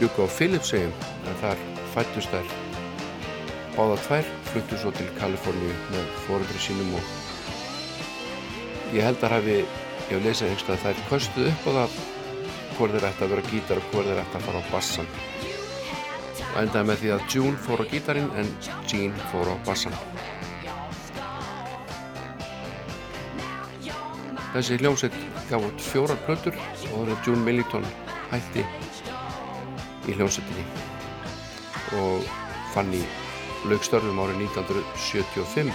byggu 0.00 0.26
á 0.26 0.34
Philipsheim 0.40 0.90
en 1.30 1.38
þar 1.44 1.62
fættust 1.94 2.34
þær. 2.34 2.50
Báða 3.76 4.00
tvær, 4.08 4.26
fluttu 4.50 4.80
svo 4.82 4.90
til 4.98 5.06
Kaliforníu 5.20 5.76
með 5.92 6.10
fóreldri 6.24 6.64
sínum 6.66 6.96
og 6.98 7.04
ég 8.96 9.06
held 9.06 9.22
að 9.22 9.36
hafi 9.36 9.60
ég 9.60 9.68
hef 10.16 10.24
lesið 10.26 10.48
einhverstað 10.48 10.80
að 10.80 10.82
þær 10.88 11.06
köstuð 11.12 11.52
upp 11.52 11.62
á 11.62 11.72
það 11.78 12.00
hvort 12.74 12.98
þeir 12.98 13.08
ætti 13.12 13.28
að 13.28 13.36
vera 13.36 13.50
gítar 13.52 13.78
og 13.78 13.86
hvort 13.94 14.10
þeir 14.10 14.24
ætti 14.24 14.40
að 14.40 14.50
fara 14.50 14.66
á 14.66 14.70
bassan 14.74 15.14
og 16.52 16.60
endaði 16.60 16.88
með 16.88 17.00
því 17.00 17.10
að 17.14 17.26
June 17.32 17.58
fór 17.64 17.80
á 17.80 17.84
gítarinn 17.88 18.30
en 18.40 18.48
Jean 18.90 19.14
fór 19.32 19.48
á 19.48 19.56
bassan 19.66 19.96
Þessi 24.52 24.76
hljómsveit 24.82 25.14
gaf 25.48 25.64
út 25.64 25.80
fjórar 25.80 26.18
plötur 26.26 26.56
og 26.92 26.92
það 26.92 27.12
er 27.14 27.22
June 27.24 27.44
Millington 27.46 27.86
hætti 28.28 28.66
í 30.08 30.16
hljómsveitinni 30.18 30.64
og 32.02 32.28
fann 32.74 32.92
í 32.96 33.00
laugstörfum 33.70 34.20
árið 34.20 34.44
1975 34.48 35.72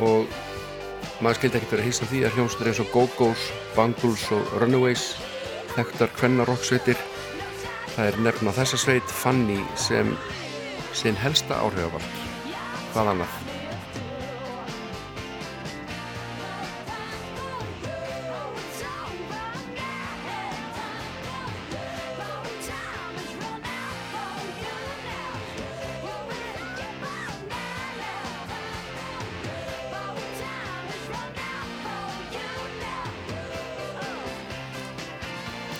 og 0.00 0.39
maður 1.20 1.40
skildi 1.40 1.58
ekkert 1.58 1.74
verið 1.74 1.84
að 1.84 1.90
hýsta 1.90 2.08
því 2.10 2.20
að 2.24 2.36
hljómsveitir 2.36 2.70
eins 2.70 2.82
og 2.84 2.92
Go-Go's, 2.94 3.46
Bangles 3.76 4.26
og 4.36 4.54
Runaways 4.62 5.06
þekktar 5.74 6.14
kvenna 6.16 6.46
rocksveitir 6.48 7.00
það 7.94 8.06
er 8.06 8.20
nefn 8.24 8.50
á 8.50 8.52
þessa 8.56 8.80
sveit 8.80 9.14
Fanny 9.20 9.60
sem 9.78 10.14
sinn 10.96 11.18
helsta 11.20 11.60
áhrifavald. 11.60 12.18
Hvað 12.94 13.14
annað 13.14 13.39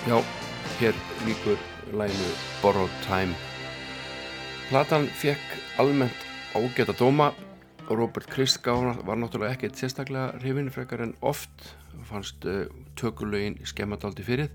Já, 0.07 0.17
hér 0.79 0.95
líkur 1.25 1.57
læginu 1.93 2.29
Borrowed 2.61 2.89
Time. 3.05 3.35
Platan 4.69 5.05
fekk 5.05 5.37
almennt 5.77 6.17
ágæta 6.55 6.93
dóma. 6.99 7.33
Robert 7.89 8.25
Christgau 8.33 8.95
var 9.05 9.15
náttúrulega 9.15 9.53
ekkert 9.53 9.77
sérstaklega 9.77 10.39
hrifin 10.39 10.71
frekar 10.71 11.01
en 11.01 11.13
oft. 11.21 11.77
Fannst 12.03 12.45
uh, 12.45 12.65
tökulögin 12.95 13.59
skemmadaldi 13.63 14.23
fyrir. 14.23 14.49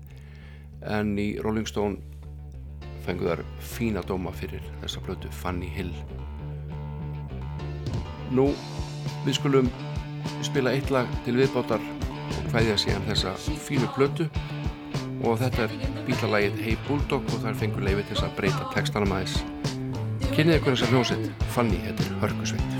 En 0.83 1.15
í 1.15 1.39
Rolling 1.39 1.67
Stone 1.67 1.95
fengu 3.05 3.29
þar 3.29 3.45
fína 3.59 4.03
dóma 4.03 4.35
fyrir 4.35 4.67
þessa 4.81 4.99
plötu 4.99 5.31
Fanny 5.31 5.71
Hill. 5.71 5.95
Nú, 8.35 8.51
við 9.23 9.39
skulum 9.39 9.71
spila 10.43 10.75
eitt 10.75 10.91
lag 10.91 11.07
til 11.23 11.39
viðbátar 11.39 11.79
og 11.79 12.51
hvaðja 12.51 12.75
síðan 12.83 13.07
þessa 13.07 13.37
fínu 13.63 13.87
plötu 13.95 14.27
og 15.23 15.37
þetta 15.41 15.67
er 15.67 15.75
bílalagið 16.07 16.63
Hey 16.65 16.79
Bulldog 16.87 17.29
og 17.33 17.45
þar 17.45 17.61
fengur 17.61 17.85
leiði 17.87 18.07
til 18.07 18.15
þess 18.15 18.27
að 18.29 18.35
breyta 18.39 18.71
textanum 18.75 19.15
aðeins. 19.17 19.39
Kynnið 20.33 20.59
ykkur 20.59 20.75
þessa 20.75 20.91
hljómsveit. 20.93 21.47
Fanny, 21.55 21.79
þetta 21.87 22.07
er 22.09 22.19
hörkusveit 22.25 22.76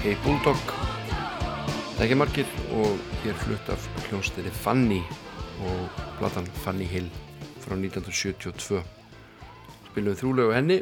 Hey 0.00 0.14
Bulldog. 0.24 0.56
Margir 2.16 2.48
og 2.72 3.02
er 3.28 3.34
flutt 3.36 3.66
af 3.68 3.82
hljónstinni 4.06 4.48
Fanny 4.48 5.02
og 5.60 5.98
platan 6.16 6.46
Fanny 6.62 6.86
Hill 6.88 7.10
frá 7.60 7.74
1972 7.76 8.78
spilum 9.90 10.06
við 10.08 10.22
þrjúlega 10.22 10.54
henni 10.56 10.78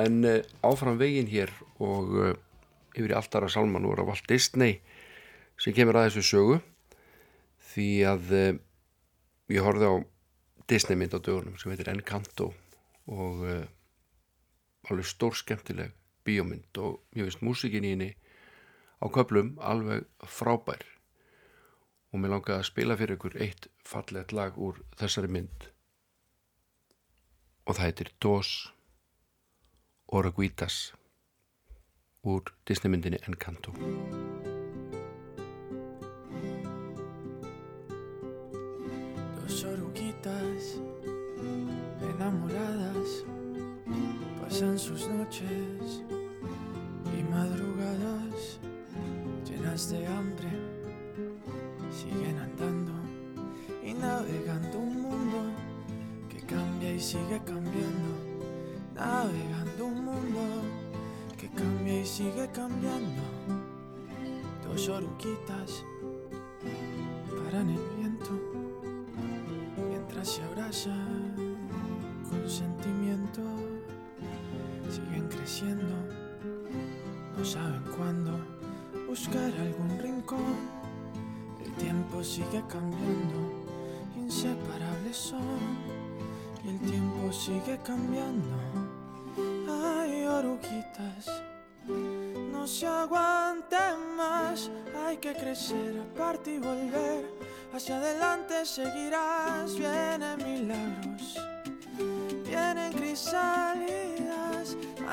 en 0.00 0.16
uh, 0.24 0.38
áfram 0.64 0.96
veginn 0.96 1.28
hér 1.28 1.52
og 1.84 2.14
uh, 2.16 2.30
yfir 2.96 3.12
í 3.12 3.18
alltara 3.18 3.50
salman 3.52 3.84
úr 3.90 4.00
af 4.00 4.08
Walt 4.08 4.24
Disney 4.30 4.78
sem 5.60 5.76
kemur 5.76 5.98
að 6.00 6.14
þessu 6.14 6.24
sögu. 6.30 6.56
Því 7.74 7.90
að 8.08 8.32
uh, 8.38 8.46
ég 9.52 9.68
horfði 9.68 9.90
á 9.92 9.94
Disney 10.72 10.96
mynd 10.96 11.12
á 11.12 11.20
dögunum 11.20 11.60
sem 11.60 11.74
heitir 11.74 11.92
Encanto 11.92 12.54
og 13.04 13.44
alveg 14.88 15.12
stór 15.12 15.36
skemmtileg 15.36 15.92
bíómynd 16.24 16.80
og 16.80 17.00
ég 17.16 17.28
veist 17.28 17.44
músikin 17.44 17.84
í 17.86 17.94
henni 17.94 18.10
á 19.04 19.06
köplum 19.12 19.54
alveg 19.60 20.06
frábær. 20.24 20.84
Og 22.12 22.22
mér 22.22 22.36
langaði 22.36 22.60
að 22.60 22.68
spila 22.70 22.96
fyrir 22.98 23.18
ykkur 23.18 23.38
eitt 23.42 23.68
fallegt 23.84 24.32
lag 24.32 24.56
úr 24.56 24.78
þessari 25.00 25.30
mynd. 25.34 25.68
Og 27.66 27.76
það 27.76 27.86
heitir 27.88 28.12
Dos 28.22 28.50
Oraguitas 30.14 30.92
úr 32.22 32.52
Disneymyndinni 32.68 33.18
Encanto. 33.28 33.74
Dos 39.40 39.64
oruguitas 39.68 40.74
enamoradas 42.14 42.43
pasan 44.54 44.78
sus 44.78 45.08
noches 45.08 46.04
y 47.18 47.22
madrugadas 47.24 48.60
llenas 49.44 49.90
de 49.90 50.06
hambre. 50.06 50.48
Siguen 51.90 52.38
andando 52.38 52.92
y 53.82 53.94
navegando 53.94 54.78
un 54.78 55.02
mundo 55.02 55.38
que 56.28 56.38
cambia 56.42 56.92
y 56.92 57.00
sigue 57.00 57.42
cambiando. 57.44 58.12
Navegando 58.94 59.86
un 59.86 60.04
mundo 60.04 60.40
que 61.36 61.48
cambia 61.48 62.02
y 62.02 62.06
sigue 62.06 62.48
cambiando. 62.52 63.22
Dos 64.68 64.88
oruguitas 64.88 65.84
paran 67.42 67.70
el 67.70 67.82
viento 67.98 68.30
mientras 69.90 70.28
se 70.28 70.42
abrazan 70.44 71.34
con 72.30 72.48
sentimiento, 72.48 73.42
siguen 74.94 75.26
creciendo, 75.28 75.94
no 77.36 77.44
saben 77.44 77.82
cuándo 77.96 78.38
buscar 79.08 79.50
algún 79.66 79.98
rincón. 80.00 80.54
El 81.64 81.72
tiempo 81.72 82.22
sigue 82.22 82.62
cambiando, 82.68 83.38
inseparables 84.16 85.16
son, 85.16 85.40
y 86.64 86.68
el 86.68 86.78
tiempo 86.78 87.32
sigue 87.32 87.76
cambiando. 87.84 88.56
Hay 89.68 90.26
oruguitas, 90.26 91.42
no 92.52 92.64
se 92.64 92.86
aguanten 92.86 94.14
más, 94.16 94.70
hay 95.04 95.16
que 95.16 95.34
crecer, 95.34 96.00
aparte 96.06 96.54
y 96.54 96.58
volver. 96.58 97.34
Hacia 97.74 97.96
adelante 97.96 98.64
seguirás, 98.64 99.76
vienen 99.76 100.38
milagros, 100.38 101.36
vienen 102.46 102.92
crisálidas. 102.92 104.13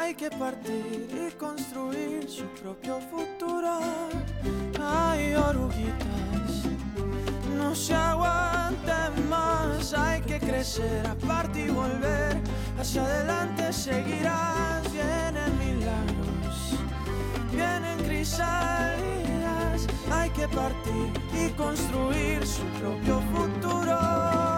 Hay 0.02 0.16
que 0.16 0.32
partir 0.32 1.08
y 1.14 1.32
construir 1.36 2.28
su 2.28 2.46
propio 2.60 3.00
futuro. 3.12 3.80
Hay 4.82 5.36
oruguitas, 5.36 6.64
no 7.56 7.76
se 7.76 7.94
aguanten 7.94 9.30
más. 9.30 9.94
Hay 9.94 10.22
que 10.22 10.40
crecer, 10.40 11.06
aparte 11.06 11.66
y 11.66 11.70
volver. 11.70 12.42
Hacia 12.80 13.04
adelante 13.04 13.72
seguirás, 13.72 14.92
vienen 14.92 15.52
milagros, 15.60 16.74
vienen 17.52 18.00
crisálidas. 18.04 19.88
Hay 20.12 20.32
que 20.32 20.48
partir 20.48 21.14
y 21.32 21.50
construir 21.52 22.46
su 22.48 22.64
propio 22.80 23.22
futuro. 23.36 24.51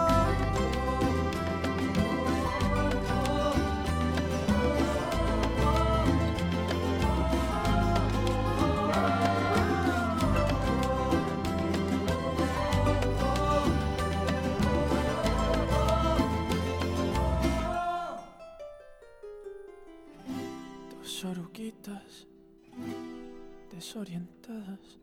Desorientadas 23.70 25.00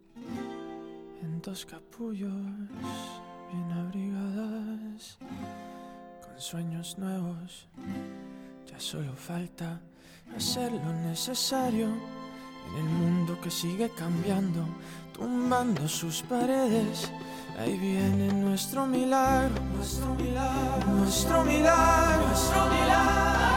en 1.24 1.42
dos 1.42 1.66
capullos 1.66 2.32
bien 3.52 3.72
abrigadas 3.72 5.18
con 6.24 6.40
sueños 6.40 7.00
nuevos. 7.00 7.68
Ya 8.68 8.80
solo 8.80 9.12
falta 9.14 9.82
hacer 10.38 10.72
lo 10.72 10.94
necesario 10.94 11.88
en 11.88 12.76
el 12.78 12.84
mundo 12.84 13.42
que 13.42 13.50
sigue 13.50 13.90
cambiando, 13.90 14.64
tumbando 15.14 15.88
sus 15.88 16.22
paredes. 16.22 17.12
Ahí 17.58 17.76
viene 17.76 18.32
nuestro 18.34 18.86
milagro, 18.86 19.56
nuestro 19.76 20.14
milagro, 20.14 20.92
nuestro 20.92 21.44
milagro, 21.44 22.28
nuestro 22.28 22.66
milagro. 22.68 23.51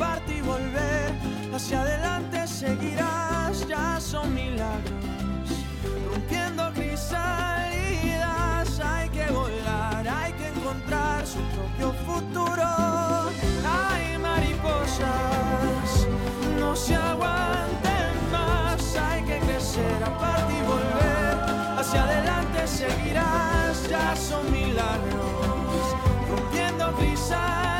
Aparte 0.00 0.36
y 0.38 0.40
volver. 0.40 1.12
Hacia 1.54 1.82
adelante 1.82 2.46
seguirás, 2.46 3.68
ya 3.68 4.00
son 4.00 4.34
milagros, 4.34 5.50
rompiendo 6.10 6.72
crisalidas. 6.72 7.20
Hay 8.80 9.10
que 9.10 9.26
volar, 9.30 10.08
hay 10.08 10.32
que 10.32 10.48
encontrar 10.48 11.26
su 11.26 11.40
propio 11.54 11.92
futuro. 12.06 12.64
Hay 13.66 14.16
mariposas, 14.18 16.06
no 16.58 16.74
se 16.74 16.94
aguanten 16.96 18.12
más, 18.32 18.96
hay 18.96 19.22
que 19.24 19.38
crecer 19.40 20.02
aparte 20.02 20.54
y 20.54 20.62
volver. 20.62 21.36
Hacia 21.78 22.04
adelante 22.04 22.66
seguirás, 22.66 23.86
ya 23.88 24.16
son 24.16 24.50
milagros, 24.50 25.94
rompiendo 26.30 26.90
crisalidas. 26.96 27.79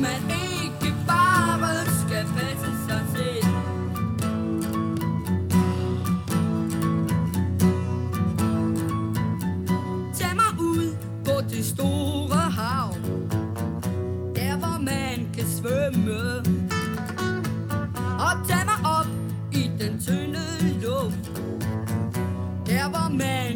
man 0.00 0.22
ikke 0.62 0.94
bare 1.06 1.84
skal 2.00 2.24
passe 2.36 2.70
sig 2.88 3.02
selv. 3.14 3.46
Tag 10.18 10.36
mig 10.36 10.52
ud 10.58 10.96
på 11.24 11.34
det 11.50 11.64
store 11.64 12.36
hav 12.58 12.94
Der 14.36 14.56
hvor 14.56 14.78
man 14.80 15.28
kan 15.34 15.46
svømme. 15.58 16.20
Og 18.26 18.48
tag 18.48 18.64
mig 18.70 18.80
op 18.98 19.06
i 19.52 19.70
den 19.80 20.00
tynde 20.00 20.46
luft 20.82 21.24
Der 22.66 22.88
hvor 22.88 23.08
man 23.08 23.49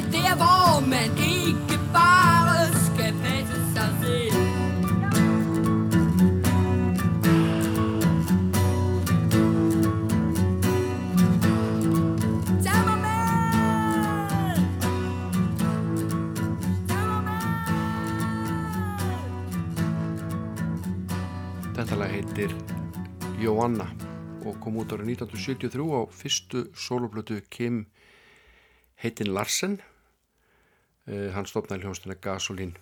er 0.00 0.10
der 0.10 0.34
hvor 0.36 0.80
man 0.86 1.10
ikke 1.18 1.78
bare 1.92 2.66
skal 2.84 3.12
passe 3.22 3.58
sig 3.74 3.90
selv. 4.00 4.36
Þetta 21.76 21.96
lag 21.96 22.10
heitir 22.12 22.56
Joanna 23.40 23.88
og 24.44 24.56
kom 24.64 24.80
út 24.80 24.92
árið 24.96 25.12
1973 25.20 25.92
á 25.92 26.00
fyrstu 26.08 26.66
soloplötu 26.76 27.40
Kim 27.52 27.84
heitin 29.00 29.32
Larsen 29.32 29.80
hann 31.34 31.48
stopnaði 31.48 31.86
hljónstina 31.86 32.16
Gasolin 32.22 32.74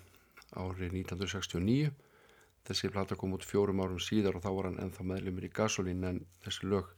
árið 0.53 0.95
1969 1.01 1.91
þessi 2.69 2.91
plata 2.93 3.17
kom 3.17 3.33
út 3.37 3.45
fjórum 3.47 3.81
árum 3.83 4.01
síðar 4.03 4.37
og 4.37 4.45
þá 4.45 4.49
var 4.55 4.69
hann 4.69 4.81
ennþá 4.83 5.05
meðlumir 5.11 5.47
í 5.47 5.53
Gasolin 5.59 6.05
en 6.05 6.21
þessi 6.45 6.69
lög 6.69 6.91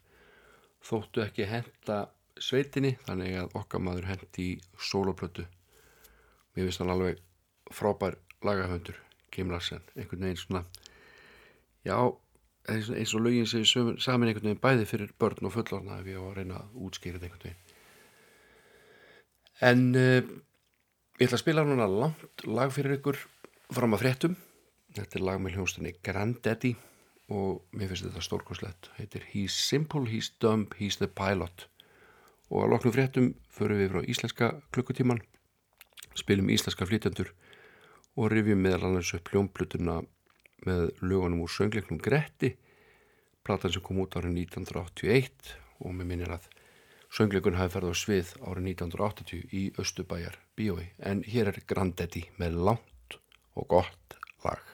þóttu 0.87 1.23
ekki 1.25 1.47
henda 1.47 2.01
sveitinni 2.41 2.95
þannig 3.05 3.37
að 3.43 3.55
okkar 3.59 3.83
maður 3.83 4.09
hendi 4.11 4.47
í 4.53 4.59
soloplötu 4.91 5.45
mér 6.55 6.67
finnst 6.67 6.83
hann 6.83 6.93
alveg 6.95 7.21
frábær 7.71 8.17
lagahöndur 8.43 8.97
Kim 9.31 9.51
Larsen, 9.51 9.83
einhvern 9.95 10.25
veginn 10.25 10.39
svona 10.41 10.65
Já, 11.81 11.97
eins 12.69 13.13
og 13.17 13.23
lögin 13.25 13.47
sem 13.49 13.63
við 13.63 13.95
saman 14.03 14.29
einhvern 14.29 14.51
veginn 14.51 14.61
bæði 14.61 14.85
fyrir 14.89 15.13
börn 15.19 15.47
og 15.49 15.55
fullorna 15.55 15.97
ef 16.01 16.09
ég 16.11 16.19
á 16.21 16.25
að 16.27 16.35
reyna 16.37 16.59
að 16.61 16.75
útskýra 16.85 17.17
þetta 17.17 17.27
einhvern 17.29 17.45
veginn. 17.47 17.61
En 19.69 19.81
uh, 19.97 20.35
ég 21.21 21.27
ætla 21.27 21.37
að 21.37 21.43
spila 21.43 21.61
núna 21.61 21.85
langt 21.85 22.41
lag 22.49 22.71
fyrir 22.73 22.95
ykkur 22.97 23.19
fram 23.69 23.93
að 23.93 24.01
fréttum. 24.01 24.31
Þetta 24.97 25.19
er 25.19 25.23
lag 25.27 25.37
með 25.37 25.53
hljónstunni 25.53 25.91
Granddaddy 26.01 26.71
og 27.29 27.59
mér 27.77 27.91
finnst 27.91 28.07
þetta 28.07 28.23
stórkoslegt. 28.25 28.89
Heitir 28.97 29.27
He's 29.29 29.53
Simple, 29.53 30.07
He's 30.09 30.31
Dumb, 30.41 30.73
He's 30.79 30.97
the 30.97 31.05
Pilot. 31.05 31.67
Og 32.49 32.63
að 32.63 32.73
loknum 32.73 32.95
fréttum 32.95 33.27
förum 33.53 33.77
við 33.83 33.93
frá 33.93 34.01
íslenska 34.09 34.49
klukkutíman, 34.73 35.21
spilum 36.17 36.49
íslenska 36.49 36.89
flytjandur 36.89 37.29
og 38.17 38.33
rifjum 38.33 38.65
meðal 38.65 38.89
annars 38.89 39.13
upp 39.13 39.29
hljómblutuna 39.29 40.01
með 40.65 40.89
lögunum 41.05 41.45
úr 41.45 41.53
söngleiknum 41.53 42.01
Gretti 42.01 42.55
platan 43.45 43.73
sem 43.73 43.85
kom 43.85 44.01
út 44.01 44.17
árið 44.17 44.41
1981 44.47 45.53
og 45.85 45.93
mér 45.93 46.09
minnir 46.15 46.33
að 46.33 46.49
söngleikun 47.13 47.61
hafi 47.61 47.77
ferð 47.77 47.93
á 47.93 47.95
svið 47.97 48.33
árið 48.41 48.73
1980 48.73 49.45
í 49.53 49.63
Östubæjar 49.81 50.41
bíói. 50.61 50.91
En 51.01 51.23
hér 51.25 51.49
er 51.49 51.63
Grandetti 51.65 52.27
með 52.37 52.61
langt 52.69 53.17
og 53.57 53.67
gott 53.73 54.21
lag 54.45 54.70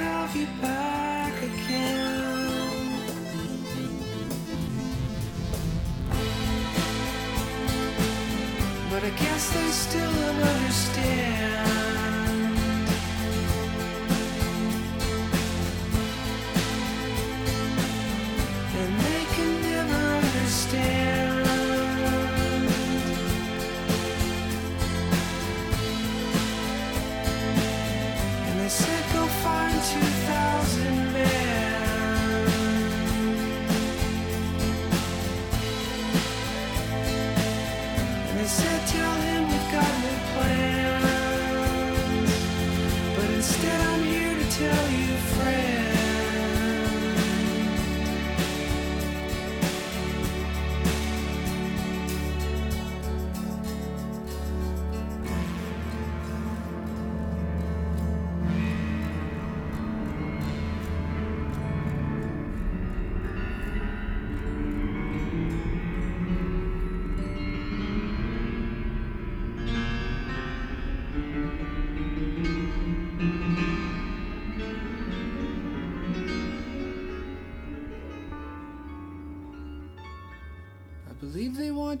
have 0.00 0.34
you 0.34 0.46
back 0.62 1.34
again. 1.42 2.70
But 8.90 9.04
I 9.04 9.10
guess 9.10 9.52
they 9.52 9.68
still 9.70 10.12
don't 10.12 10.42
understand. 10.42 11.89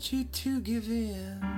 Believe 0.00 0.12
they 0.12 0.12
want 0.12 0.12
you 0.12 0.24
to 0.24 0.60
give 0.60 0.88
in. 0.88 1.49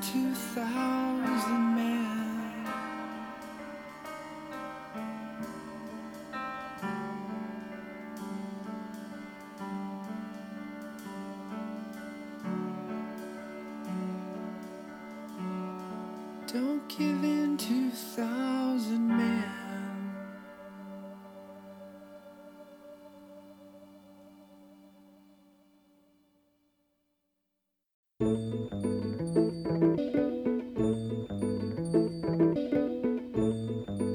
to 0.00 0.30
a 0.30 0.34
thousand 0.34 1.74
men? 1.74 2.66
Don't 16.46 16.88
give 16.88 17.24
in 17.24 17.35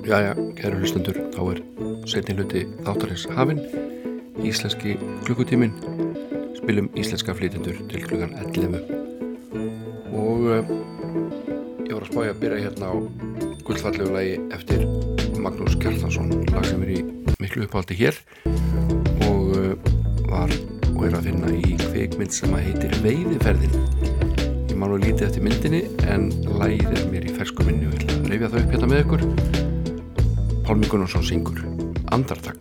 Jæja, 0.02 0.34
kæru 0.58 0.80
hlustundur, 0.82 1.18
þá 1.36 1.42
er 1.52 1.60
setni 2.10 2.34
hluti 2.34 2.62
þáttarins 2.82 3.28
hafinn, 3.38 3.60
íslenski 4.42 4.96
klukkutímin, 5.28 5.76
spilum 6.58 6.90
íslenska 6.98 7.36
flytjendur 7.38 7.78
til 7.92 8.08
klukkan 8.08 8.34
11. 8.42 8.82
Og 10.18 10.48
uh, 10.50 10.74
ég 11.86 11.94
var 11.94 12.02
að 12.02 12.10
spája 12.10 12.34
að 12.34 12.42
byrja 12.42 12.64
hérna 12.66 12.90
á 12.90 12.96
gullfallegu 13.68 14.10
lagi 14.16 14.36
eftir 14.58 14.88
Magnús 15.38 15.78
Kjartansson, 15.78 16.34
lag 16.50 16.66
sem 16.66 16.82
er 16.82 16.94
í 16.98 17.02
miklu 17.38 17.68
upphaldi 17.68 18.02
hér 18.02 18.18
og 19.30 19.54
uh, 19.54 19.74
var 20.34 20.54
og 20.96 21.04
er 21.08 21.18
að 21.20 21.30
finna 21.30 21.54
í 21.54 21.76
kveikmynd 21.86 22.34
sem 22.34 22.58
að 22.58 22.72
heitir 22.72 22.98
Veiðiferðin. 23.06 23.78
Ég 24.66 24.78
man 24.78 24.96
nú 24.96 24.98
lítið 25.02 25.28
eftir 25.30 25.46
myndinni 25.46 25.86
en 26.10 26.32
lagið 26.58 26.90
er 26.90 27.12
mér 27.14 27.30
í 27.30 27.36
fersku 27.38 27.70
minni 27.70 27.86
og 27.86 28.00
ég 28.00 28.08
ætla 28.08 28.18
að 28.18 28.32
reyfja 28.34 28.50
það 28.56 28.64
upp 28.66 28.74
hérna 28.76 28.96
með 28.96 29.06
ykkur. 29.06 29.70
Pálmi 30.72 30.88
Gunnarsson 30.88 31.22
syngur. 31.22 31.60
Andartak 32.16 32.61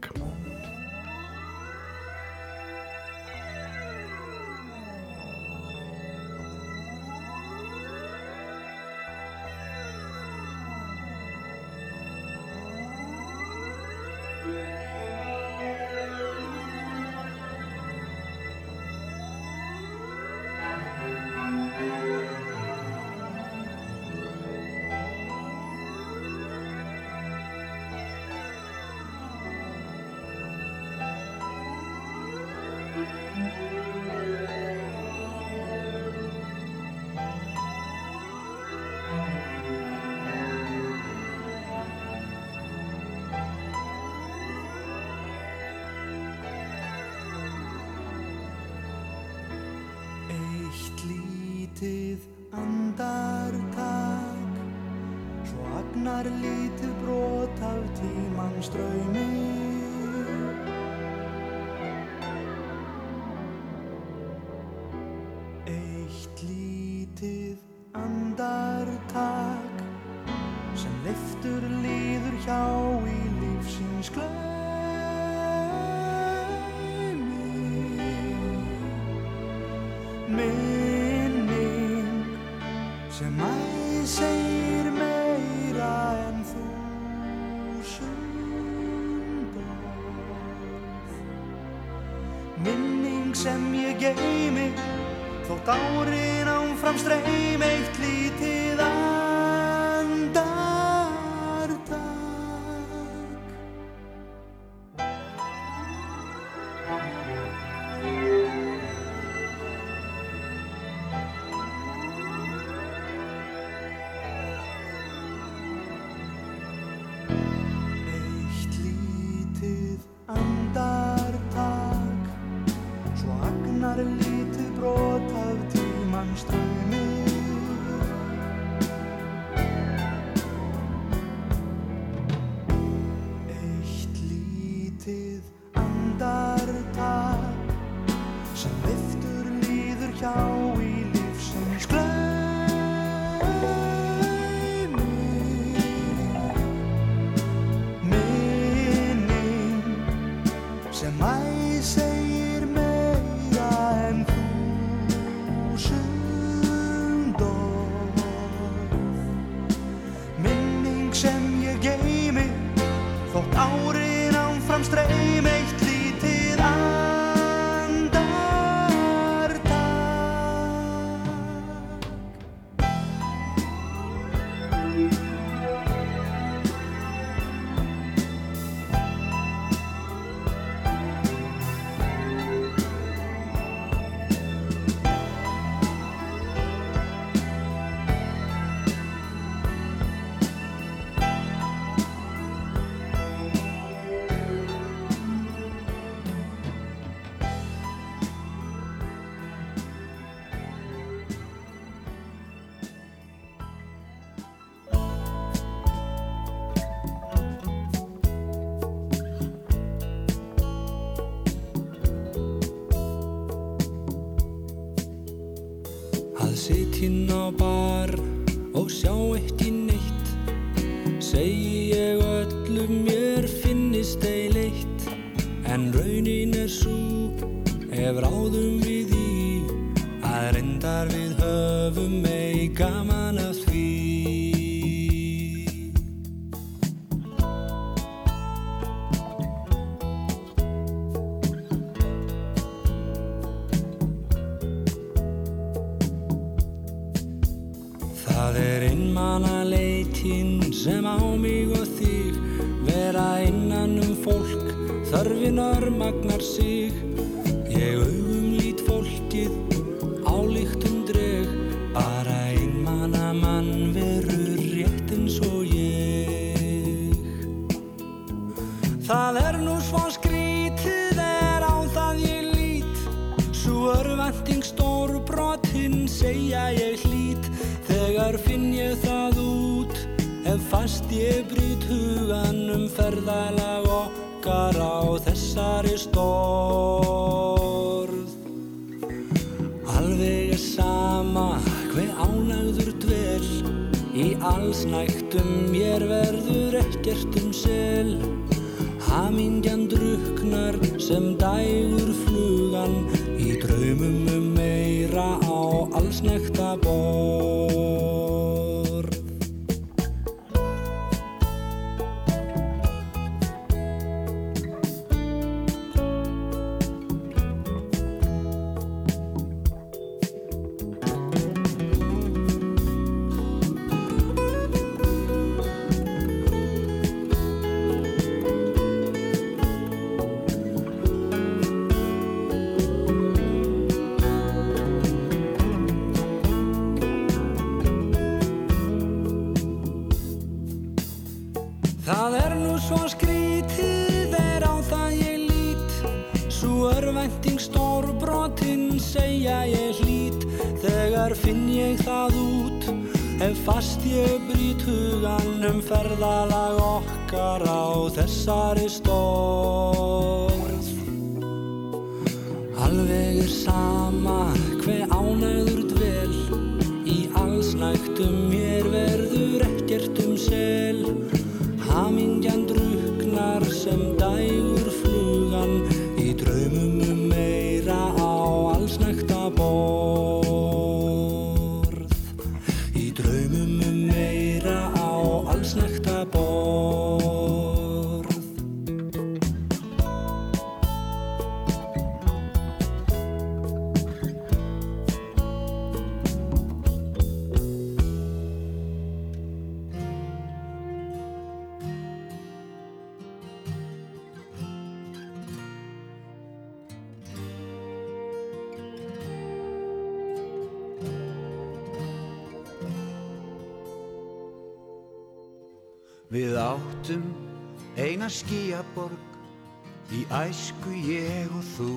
æsku 420.47 420.93
ég 421.05 421.53
og 421.53 421.65
þú 421.77 421.93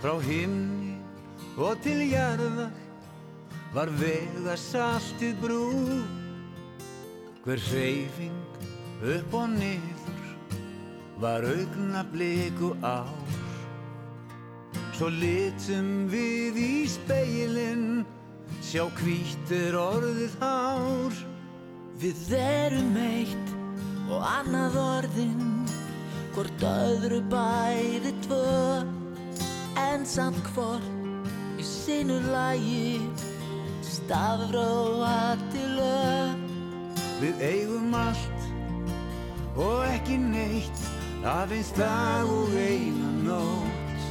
Frá 0.00 0.14
himni 0.24 0.94
og 1.60 1.76
til 1.84 2.06
jarðar 2.08 2.70
var 3.74 3.90
vega 4.00 4.54
saltið 4.56 5.34
brú. 5.42 5.66
Hver 7.44 7.60
hreyfing 7.68 8.38
upp 9.04 9.34
og 9.36 9.52
niður 9.52 10.30
var 11.20 11.44
augna 11.44 12.02
bliku 12.12 12.72
ár. 12.80 13.12
Svo 14.96 15.08
litum 15.12 16.08
við 16.12 16.56
í 16.60 16.72
speilin 16.88 18.02
sjá 18.64 18.86
hvítir 19.00 19.76
orðið 19.76 20.36
hár. 20.40 21.22
Við 22.00 22.36
erum 22.40 22.96
eitt 22.96 23.56
og 24.08 24.24
annað 24.24 24.80
orðin 24.80 25.59
Hvort 26.34 26.62
öðru 26.62 27.20
bæði 27.32 28.14
tvö. 28.26 28.84
En 29.80 30.06
samt 30.06 30.46
hvort 30.54 30.86
í 31.58 31.64
sinu 31.66 32.20
lagi 32.30 33.00
Stafróa 33.82 35.36
til 35.52 35.74
lög. 35.78 36.46
Við 37.20 37.42
eigum 37.44 37.94
allt 37.94 38.46
og 39.58 39.84
ekki 39.86 40.16
neitt 40.22 40.82
aðeins 41.26 41.70
dag 41.76 42.30
og 42.30 42.54
eina 42.54 43.10
nótt. 43.26 44.06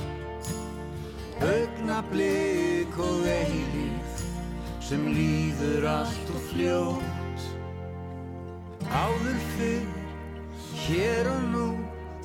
Augnablik 1.40 3.00
og 3.00 3.28
eilíð 3.28 4.24
sem 4.84 5.08
líður 5.14 5.88
allt 5.90 6.34
og 6.36 6.48
fljótt. 6.52 7.46
Áður 8.90 9.40
fyrr, 9.56 9.90
hér 10.86 11.30
og 11.30 11.44
nú, 11.54 11.68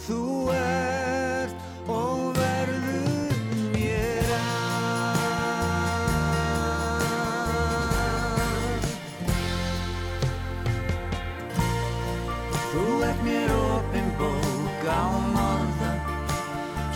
þú 0.05 0.53
ert 0.53 1.55
og 1.89 2.35
verður 2.37 3.39
mér 3.73 4.33
allt. 4.37 4.59
Þú 12.75 12.85
ert 13.09 13.21
mér 13.25 13.55
opin 13.55 14.09
bók 14.21 14.85
án 14.99 15.41
orða 15.47 15.93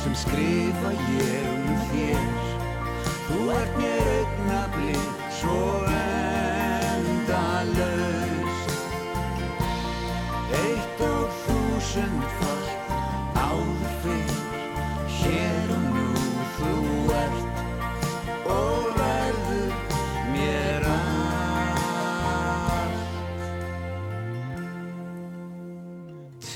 sem 0.02 0.14
skrifa 0.26 0.90
ég 1.14 1.48
um 1.54 1.80
þér. 1.94 2.28
Þú 3.30 3.38
ert 3.56 3.72
mér 3.80 4.04
augnablik 4.18 5.08
svo 5.40 5.56
endalaust 5.86 6.07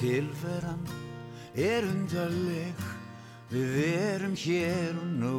tilveran 0.02 0.82
er 1.54 1.84
undarleg. 1.86 2.86
Við 3.52 3.74
erum 3.84 4.34
hér 4.38 4.96
og 4.98 5.10
nú. 5.20 5.38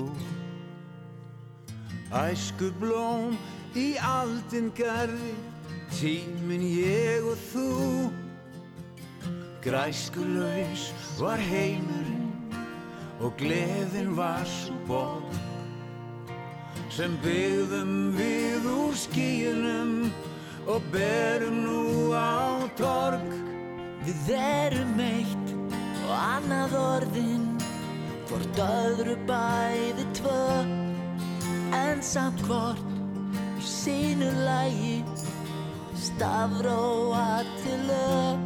Æsku 2.13 2.69
blóm 2.79 3.33
í 3.75 3.95
aldin 3.97 4.69
garði 4.77 5.33
Tímin 5.97 6.61
ég 6.63 7.25
og 7.25 7.39
þú. 7.51 7.69
Græskulaus 9.63 10.89
var 11.17 11.39
heimurinn 11.41 12.29
Og 13.23 13.33
gleðin 13.39 14.11
var 14.17 14.43
svo 14.47 14.75
borg. 14.87 15.39
Sem 16.93 17.15
byggðum 17.23 18.13
við 18.17 18.67
úr 18.69 18.93
skíunum 19.07 19.95
Og 20.67 20.85
berum 20.93 21.65
nú 21.65 22.13
á 22.13 22.69
torg 22.77 23.52
Við 24.03 24.33
erum 24.35 24.97
eitt 24.99 25.51
og 26.03 26.09
annað 26.11 26.73
orðin 26.75 27.43
Hvort 28.27 28.57
öðru 28.59 29.13
bæði 29.29 30.03
tvö. 30.17 30.39
En 31.77 32.01
samt 32.03 32.41
hvort 32.43 32.81
í 33.55 33.63
sínu 33.63 34.27
lægi 34.43 34.97
Stafróa 36.03 37.43
til 37.61 37.77
lög. 37.87 38.41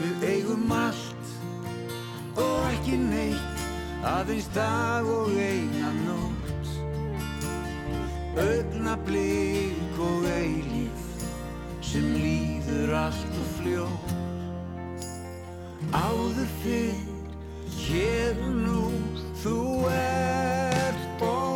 Við 0.00 0.24
eigum 0.32 0.72
allt 0.74 1.30
og 2.34 2.66
ekki 2.72 2.98
neitt 2.98 3.62
Aðeins 4.04 4.48
dag 4.56 5.06
og 5.06 5.30
eina 5.38 5.92
nótt. 6.00 6.72
Augnablík 8.42 10.02
og 10.02 10.26
eilíf 10.34 11.06
Sem 11.78 12.10
líður 12.18 12.96
allt 13.04 13.38
og 13.38 13.54
fljótt 13.60 14.03
Áður 15.94 16.48
fyrr, 16.58 17.02
hér 17.86 18.40
og 18.42 18.54
nú 18.64 18.86
Þú 19.44 19.58
ert 19.94 21.22
og 21.22 21.53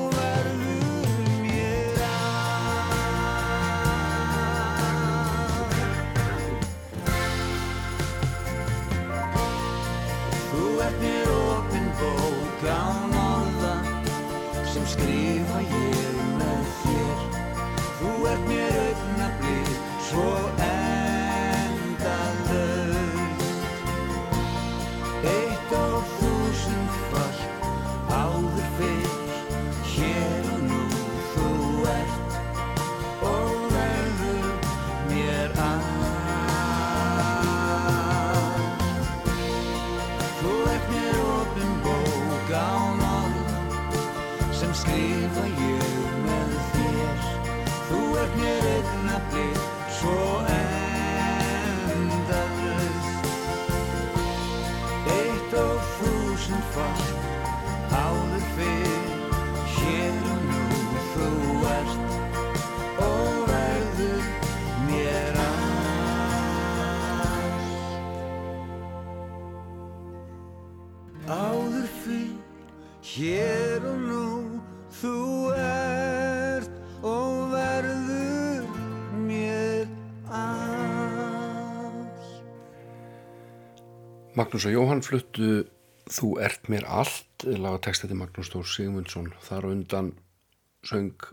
Magnús 84.48 84.64
og 84.64 84.72
Jóhann 84.72 85.02
fluttu 85.04 85.48
Þú 86.08 86.28
ert 86.40 86.70
mér 86.72 86.86
allt 86.88 87.44
lagatekst 87.44 88.06
eftir 88.06 88.16
Magnús 88.16 88.48
Þór 88.48 88.64
Sigmundsson. 88.64 89.26
Þar 89.44 89.66
undan 89.68 90.06
söng 90.80 91.26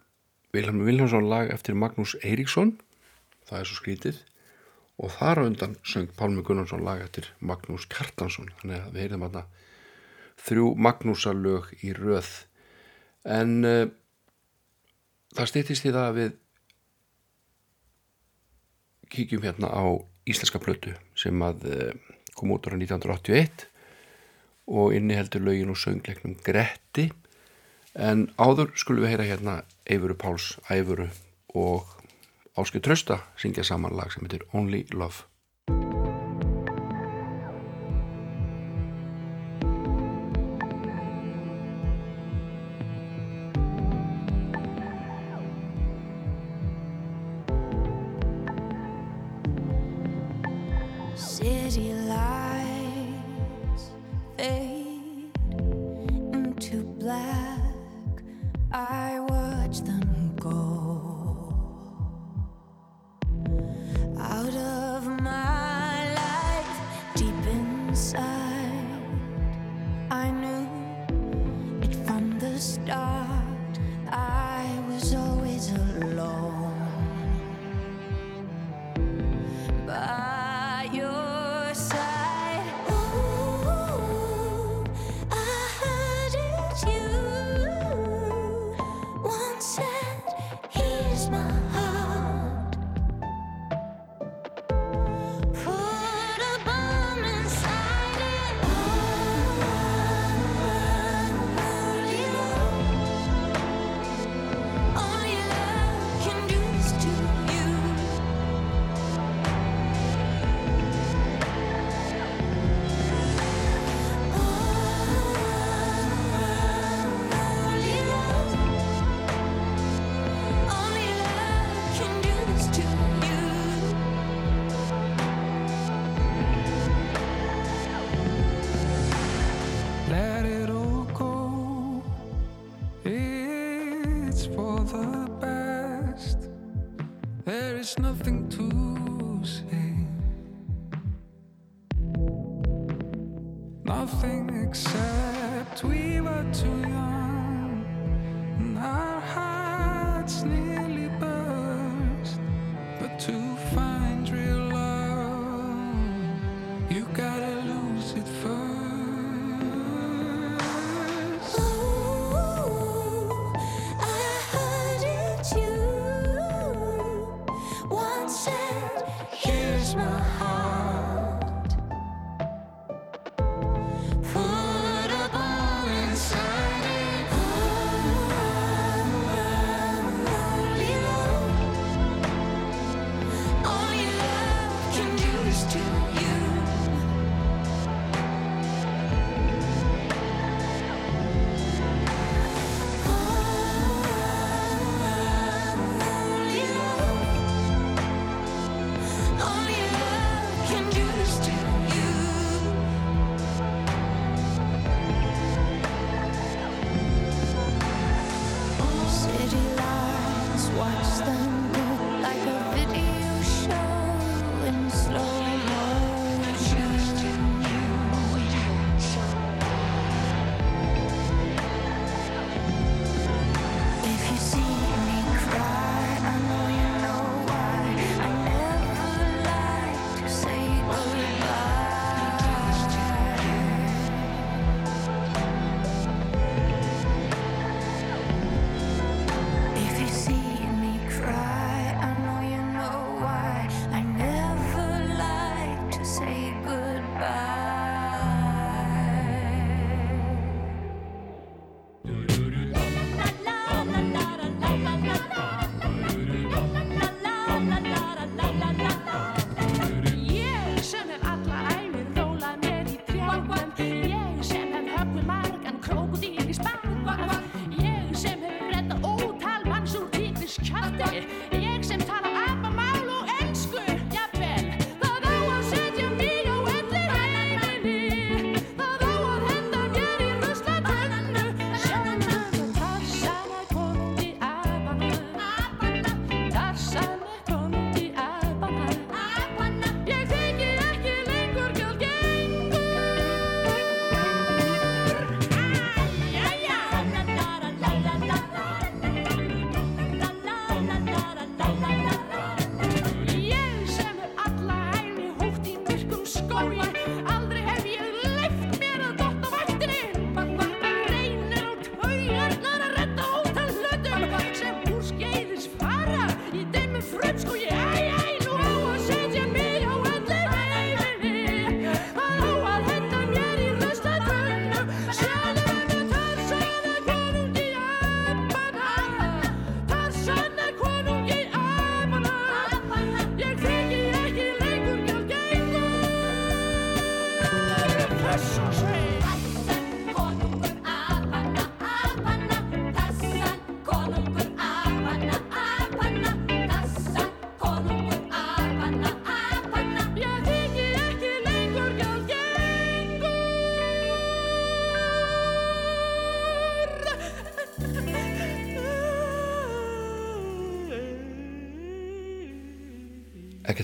Vilhelm 0.52 0.82
Viljánsson 0.84 1.30
lag 1.32 1.48
eftir 1.54 1.78
Magnús 1.80 2.18
Eiríksson. 2.20 2.74
Það 3.48 3.62
er 3.62 3.70
svo 3.70 3.78
skrítið. 3.78 4.18
Og 5.00 5.14
þar 5.16 5.46
undan 5.46 5.78
söng 5.88 6.12
Pálmi 6.20 6.44
Gunnarsson 6.44 6.84
lag 6.84 7.06
eftir 7.06 7.30
Magnús 7.40 7.86
Kjartansson. 7.88 8.52
Þannig 8.60 8.82
að 8.82 8.90
við 8.98 9.06
heyrðum 9.06 9.24
þarna 9.24 9.46
þrjú 10.50 10.66
Magnúsalög 10.90 11.70
í 11.88 11.94
röð. 11.96 12.34
En 13.24 13.54
uh, 13.64 13.86
það 15.40 15.54
stýttist 15.54 15.88
í 15.88 15.96
það 15.96 16.10
að 16.10 16.20
við 16.20 16.36
kíkjum 19.16 19.48
hérna 19.48 19.72
á 19.72 20.04
íslenska 20.28 20.60
plötu 20.60 20.98
sem 21.16 21.48
að 21.48 21.64
uh, 21.72 22.05
kom 22.36 22.54
út 22.56 22.68
ára 22.68 22.80
1981 22.80 23.68
og 24.68 24.96
inni 24.98 25.18
heldur 25.18 25.44
lögin 25.46 25.72
og 25.74 25.80
söngleiknum 25.80 26.38
Gretti. 26.44 27.12
En 27.96 28.28
áður 28.38 28.74
skulum 28.76 29.06
við 29.06 29.14
heyra 29.14 29.30
hérna 29.30 29.56
Eifuru 29.86 30.18
Páls 30.20 30.56
Æfuru 30.70 31.08
og 31.56 31.96
Áskei 32.60 32.82
Trösta 32.84 33.22
syngja 33.40 33.64
saman 33.64 33.96
lag 33.96 34.12
sem 34.12 34.26
heitir 34.26 34.44
Only 34.54 34.86
Love 34.92 35.28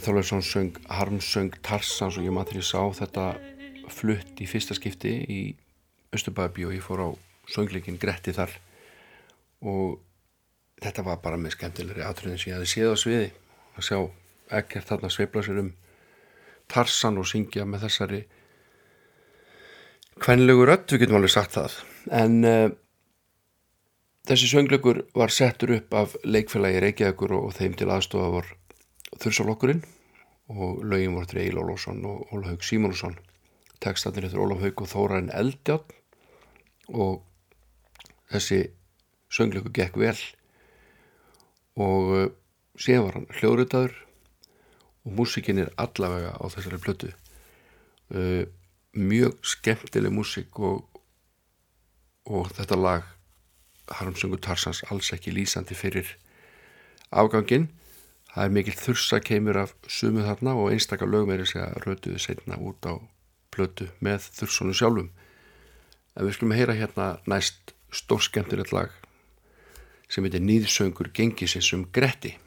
Ekki 0.01 0.09
Þorleifsson 0.09 0.41
söng 0.41 0.77
harmsöng 0.89 1.57
Tarsans 1.61 2.15
og 2.17 2.25
ég 2.25 2.33
maður 2.33 2.55
til 2.55 2.57
ég 2.57 2.65
sá 2.65 2.81
þetta 2.97 3.23
flutt 3.93 4.39
í 4.41 4.47
fyrsta 4.49 4.73
skipti 4.73 5.11
í 5.29 5.41
Östubæðabí 6.09 6.63
og 6.65 6.71
ég 6.73 6.81
fór 6.81 7.03
á 7.05 7.09
söngleikin 7.53 7.99
Gretti 8.01 8.33
þar 8.33 8.55
og 9.61 9.99
þetta 10.81 11.05
var 11.05 11.19
bara 11.21 11.37
með 11.37 11.53
skemmtilegri 11.53 12.01
atriðin 12.01 12.41
sem 12.41 12.49
ég 12.49 12.57
hefði 12.57 12.71
séð 12.71 12.89
á 12.89 12.97
sviði. 12.97 13.27
Að 13.77 13.85
sjá 13.85 13.99
ekkert 14.57 14.89
þarna 14.89 15.11
sveifla 15.13 15.43
sér 15.45 15.59
um 15.61 15.69
Tarsan 16.73 17.19
og 17.21 17.29
syngja 17.29 17.67
með 17.69 17.85
þessari 17.85 18.21
kvenlegu 20.17 20.65
rödd, 20.65 20.87
við 20.89 21.03
getum 21.03 21.19
alveg 21.19 21.35
sagt 21.35 21.59
það. 21.59 21.75
En 22.09 22.39
uh, 22.41 22.73
þessi 24.25 24.49
söngleikur 24.49 25.03
var 25.13 25.29
settur 25.29 25.75
upp 25.77 25.93
af 25.93 26.17
leikfélagi 26.25 26.81
Reykjavíkur 26.87 27.37
og, 27.37 27.51
og 27.51 27.55
þeim 27.59 27.77
til 27.77 27.91
aðstofa 27.93 28.33
var 28.39 28.49
Þursalokkurinn 29.19 29.83
og 30.51 30.83
lögin 30.87 31.15
voru 31.15 31.27
til 31.27 31.41
Egil 31.43 31.59
Ólafsson 31.59 32.03
og 32.07 32.31
Ólaf 32.31 32.53
Haug 32.53 32.65
Símónusson 32.65 33.17
textatinn 33.81 34.27
eftir 34.27 34.41
Ólaf 34.43 34.61
Haug 34.61 34.83
og 34.83 34.91
Þórainn 34.91 35.31
Eldjátt 35.35 35.91
og 36.91 37.23
þessi 38.31 38.61
söngleikur 39.31 39.73
gekk 39.75 39.97
vel. 39.99 40.17
Og 41.79 42.11
uh, 42.15 42.27
síðan 42.79 43.07
var 43.07 43.17
hann 43.17 43.29
hljóðritaður 43.39 43.97
og 45.01 45.15
músikinn 45.17 45.63
er 45.63 45.71
allavega 45.81 46.35
á 46.37 46.45
þessari 46.53 46.81
plötu. 46.83 47.11
Uh, 48.11 48.45
mjög 48.93 49.39
skemmtileg 49.47 50.13
músik 50.13 50.59
og, 50.59 50.83
og 52.27 52.51
þetta 52.55 52.79
lag 52.79 53.07
Harmsungur 53.91 54.39
Tarsans 54.39 54.83
alls 54.91 55.11
ekki 55.15 55.33
lýsandi 55.35 55.75
fyrir 55.75 56.15
afgangin 57.11 57.69
það 58.35 58.45
er 58.45 58.53
mikill 58.55 58.77
þursa 58.79 59.19
keimur 59.23 59.59
af 59.63 59.73
sumu 59.91 60.23
þarna 60.25 60.55
og 60.59 60.71
einstakar 60.71 61.09
lögmeiri 61.11 61.47
segja 61.49 61.71
rötuðu 61.85 62.21
setna 62.21 62.59
út 62.59 62.87
á 62.87 62.95
plötu 63.51 63.89
með 63.99 64.29
þursonu 64.37 64.75
sjálfum. 64.77 65.11
En 66.15 66.27
við 66.27 66.37
skulum 66.37 66.55
heyra 66.55 66.75
hérna 66.75 67.09
næst 67.27 67.75
stórskemmtilegt 67.91 68.71
lag 68.75 68.95
sem 70.11 70.23
heitir 70.27 70.43
Nýðsöngur 70.43 71.11
gengisins 71.15 71.71
um 71.75 71.85
Gretti 71.95 72.37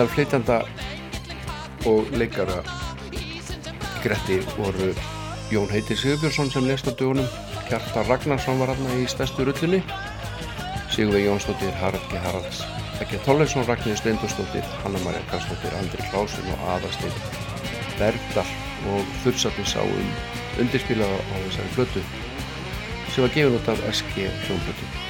meðal 0.00 0.14
flytjanda 0.16 0.54
og 1.90 2.06
leikara 2.16 2.62
Gretti 4.00 4.38
voru 4.56 4.94
Jón 5.52 5.68
Heiti 5.68 5.92
Sigurbjörnsson 5.92 6.48
sem 6.48 6.64
lest 6.64 6.88
á 6.88 6.92
dögunum 6.96 7.28
Kjartan 7.68 8.06
Ragnarsson 8.08 8.62
var 8.62 8.72
hann 8.72 8.94
í 8.96 9.04
stærstu 9.12 9.44
rullunni 9.44 9.82
Sigurvei 10.88 11.26
Jónsdóttir 11.26 11.76
Harald 11.82 12.06
G. 12.08 12.16
Haralds 12.24 12.62
Ekki 13.04 13.20
Tollesson 13.26 13.68
Ragnir 13.68 14.00
Steindórsdóttir 14.00 14.64
Hanna-Maria 14.86 15.20
Karlsdóttir 15.28 15.76
Andri 15.82 16.08
Klásin 16.08 16.48
og 16.54 16.64
Aðarsteinn 16.78 17.20
Bergdal 18.00 18.48
og 18.94 19.14
þursatni 19.20 19.68
sá 19.68 19.82
um 19.84 20.10
undirspilaða 20.64 21.20
á 21.20 21.34
þessari 21.44 21.76
flötu 21.76 22.08
sem 23.12 23.24
var 23.26 23.36
gefin 23.36 23.60
út 23.60 23.72
af 23.74 23.88
SG 23.92 24.30
hljómblötu 24.46 25.09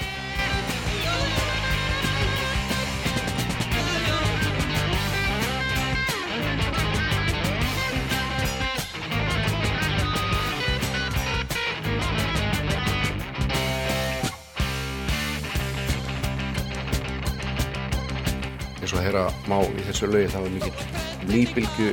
þessu 20.01 20.13
lögi 20.15 20.29
það 20.33 20.45
var 20.45 20.53
mikill 20.55 21.29
nýbylgu 21.29 21.89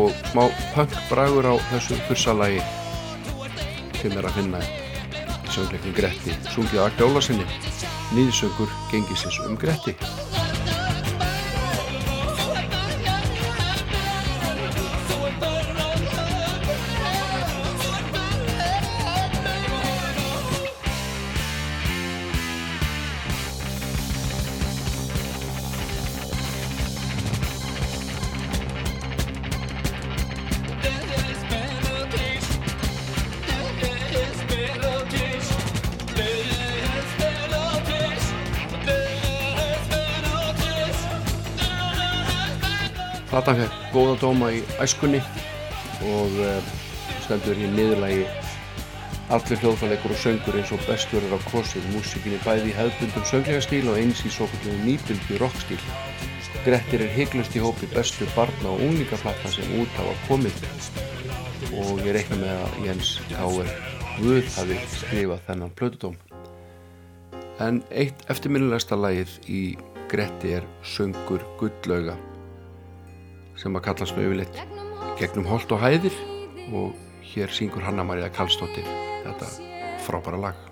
og 0.00 0.14
smá 0.30 0.44
punk 0.72 0.94
bragur 1.10 1.48
á 1.52 1.54
þessu 1.68 1.98
fyrsalagi 2.08 2.62
sem 4.00 4.16
er 4.16 4.28
að 4.28 4.38
finna 4.38 4.62
söngleiknum 5.52 5.96
Gretti 5.98 6.36
sungið 6.54 6.86
Akta 6.86 7.10
Ólarsinni 7.10 7.44
nýðsöngur 8.16 8.72
gengisins 8.92 9.40
um 9.44 9.60
Gretti 9.60 9.96
Platan 43.40 43.56
fekk 43.56 43.84
góða 43.94 44.14
dóma 44.20 44.48
í 44.52 44.58
æskunni 44.84 45.18
og 46.04 46.34
uh, 46.44 46.66
stendur 47.24 47.56
í 47.56 47.70
niðurlægi 47.72 48.26
allir 49.32 49.62
hljóðfæleikur 49.62 50.12
og 50.12 50.20
söngur 50.20 50.58
eins 50.60 50.72
og 50.76 50.82
bestverður 50.84 51.38
af 51.38 51.46
kosið 51.48 51.86
músikinni 51.94 52.36
bæði 52.44 52.68
í 52.68 52.76
hefðbundum 52.76 53.24
sönglegastíl 53.30 53.88
og 53.88 53.96
eins 53.96 54.20
í 54.28 54.34
svo 54.34 54.44
kvöldum 54.50 54.84
nýbylgu 54.84 55.40
rockstíl. 55.40 55.80
Grettir 56.66 57.06
er 57.06 57.16
hygglust 57.16 57.56
í 57.56 57.64
hópi 57.64 57.88
bestu 57.94 58.28
barna 58.36 58.74
og 58.74 58.84
unglingaplata 58.90 59.56
sem 59.56 59.72
út 59.80 59.96
hafa 59.96 60.12
komið 60.28 60.60
og 61.80 62.04
ég 62.04 62.12
reikna 62.18 62.42
með 62.42 62.64
að 62.66 62.80
Jens 62.90 63.18
K.R. 63.32 63.76
Guð 64.18 64.56
hafi 64.58 64.82
skrifað 64.98 65.46
þennan 65.48 65.78
plötudóm. 65.80 66.20
En 67.56 67.80
eitt 67.88 68.28
eftirminnilegsta 68.28 69.00
lagið 69.00 69.38
í 69.48 69.62
Gretti 70.12 70.58
er 70.60 70.68
Söngur 70.84 71.40
Gullauga 71.56 72.20
sem 73.60 73.76
að 73.76 73.86
kallast 73.90 74.16
nú 74.16 74.24
yfirleitt 74.24 74.60
gegnum 75.20 75.48
holt 75.50 75.70
og 75.74 75.84
hæðir. 75.84 76.16
Og 76.70 76.96
hér 77.30 77.52
syngur 77.52 77.84
Hanna-Maria 77.84 78.30
Karlsdóttir 78.32 78.86
þetta 79.26 79.52
frábæra 80.06 80.40
lag 80.48 80.69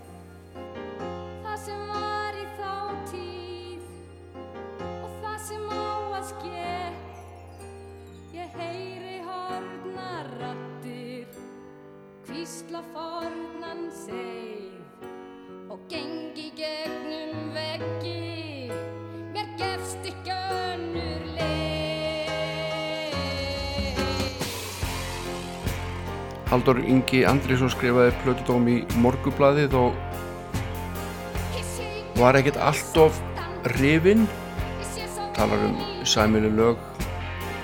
Haldur 26.69 26.85
Ingi 26.85 27.23
Andrísson 27.25 27.71
skrifaði 27.73 28.11
plötudóm 28.21 28.67
í 28.69 28.75
morgublaðið 29.01 29.73
og 29.79 29.95
var 32.19 32.37
ekkert 32.37 32.59
alltof 32.61 33.23
rifinn. 33.79 34.27
Talar 35.39 35.65
um 35.65 35.79
sæmilu 36.05 36.51
lög. 36.53 36.83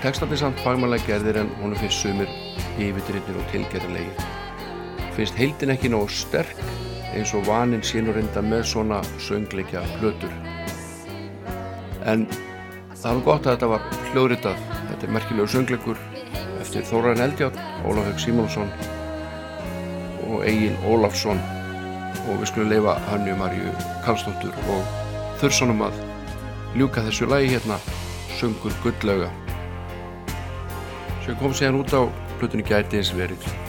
Textandi 0.01 0.39
samt 0.41 0.63
fagmannlega 0.65 1.05
gerðir 1.11 1.43
en 1.43 1.53
honum 1.59 1.77
finnst 1.83 2.01
sumir 2.01 2.33
yfirdrinnir 2.81 3.37
og 3.43 3.53
tilgerðilegi 3.53 4.25
finnst 5.19 5.37
heildin 5.37 5.75
ekki 5.77 5.93
nóg 5.93 6.09
sterk 6.09 6.57
eins 7.13 7.37
og 7.37 7.45
vaninn 7.45 7.85
sínur 7.85 8.17
reynda 8.17 8.41
með 8.41 8.65
svona 8.73 9.03
söngleikja 9.21 9.85
plötur. 9.99 10.33
En 12.09 12.25
það 12.97 13.21
var 13.21 13.23
gott 13.29 13.45
að 13.45 13.53
þetta 13.53 13.71
var 13.77 13.87
hljóðritað. 14.15 14.67
Þetta 14.89 15.07
er 15.11 15.15
merkilegu 15.21 15.55
söngleikur 15.59 16.03
eftir 16.65 16.89
Þóraðin 16.89 17.29
Eldjátt, 17.29 17.65
Ólaf 17.85 18.09
Haug 18.09 18.25
Simonsson 18.25 18.73
og 20.35 20.47
Egil 20.49 20.77
Ólafsson. 20.89 21.41
Og 22.25 22.39
við 22.41 22.51
skulum 22.51 22.71
leifa 22.73 22.95
Hannu 23.09 23.35
Marju 23.39 23.73
Karlsdóttur 24.05 24.55
og 24.71 24.95
Þurssonum 25.41 25.83
að 25.89 25.99
ljúka 26.79 27.05
þessu 27.07 27.29
lagi 27.31 27.53
hérna 27.55 27.81
Söngur 28.39 28.75
Gullauga. 28.85 29.31
Sem 31.25 31.37
kom 31.41 31.55
síðan 31.57 31.81
út 31.83 31.95
á 31.95 32.03
plötunni 32.39 32.67
gæti 32.67 33.01
eins 33.01 33.15
verið 33.17 33.64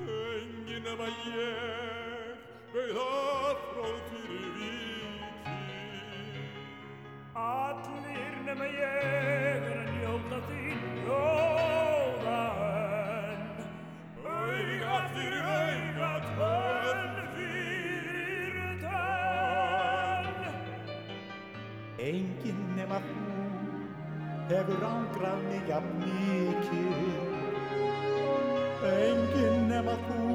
Engin 0.07 0.84
nema 0.86 1.07
ég 1.28 2.36
veið 2.74 2.98
afráð 3.02 3.98
fyrir 4.10 4.52
viki 4.57 5.56
Allir 7.38 8.36
nema 8.48 8.68
ég 8.72 8.99
er 9.03 9.64
að 9.74 9.88
njóta 9.95 10.40
þín 10.48 10.82
ljóða 11.06 12.41
en 13.30 13.41
Auga 14.26 14.98
fyrir 15.14 15.45
auga, 15.53 16.11
tönn 16.38 17.15
fyrir 17.38 18.74
tönn. 18.86 20.41
Enginn 22.10 22.64
nema 22.78 22.99
þú 23.10 23.37
hefur 24.48 24.84
ángrað 24.88 25.41
mig 25.48 25.64
jafn 25.68 25.98
mikið. 26.02 27.02
Enginn 28.88 29.68
nema 29.72 29.95
þú 30.07 30.28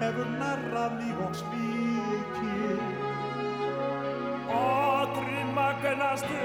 hefur 0.00 0.32
narrað 0.40 0.96
mig 0.98 1.22
og 1.26 1.36
svikið. 1.42 2.82
Allri 4.62 5.46
magnastu 5.54 6.42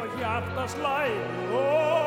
og 0.00 0.18
hjartaslæð 0.18 1.16
ljóða 1.52 2.05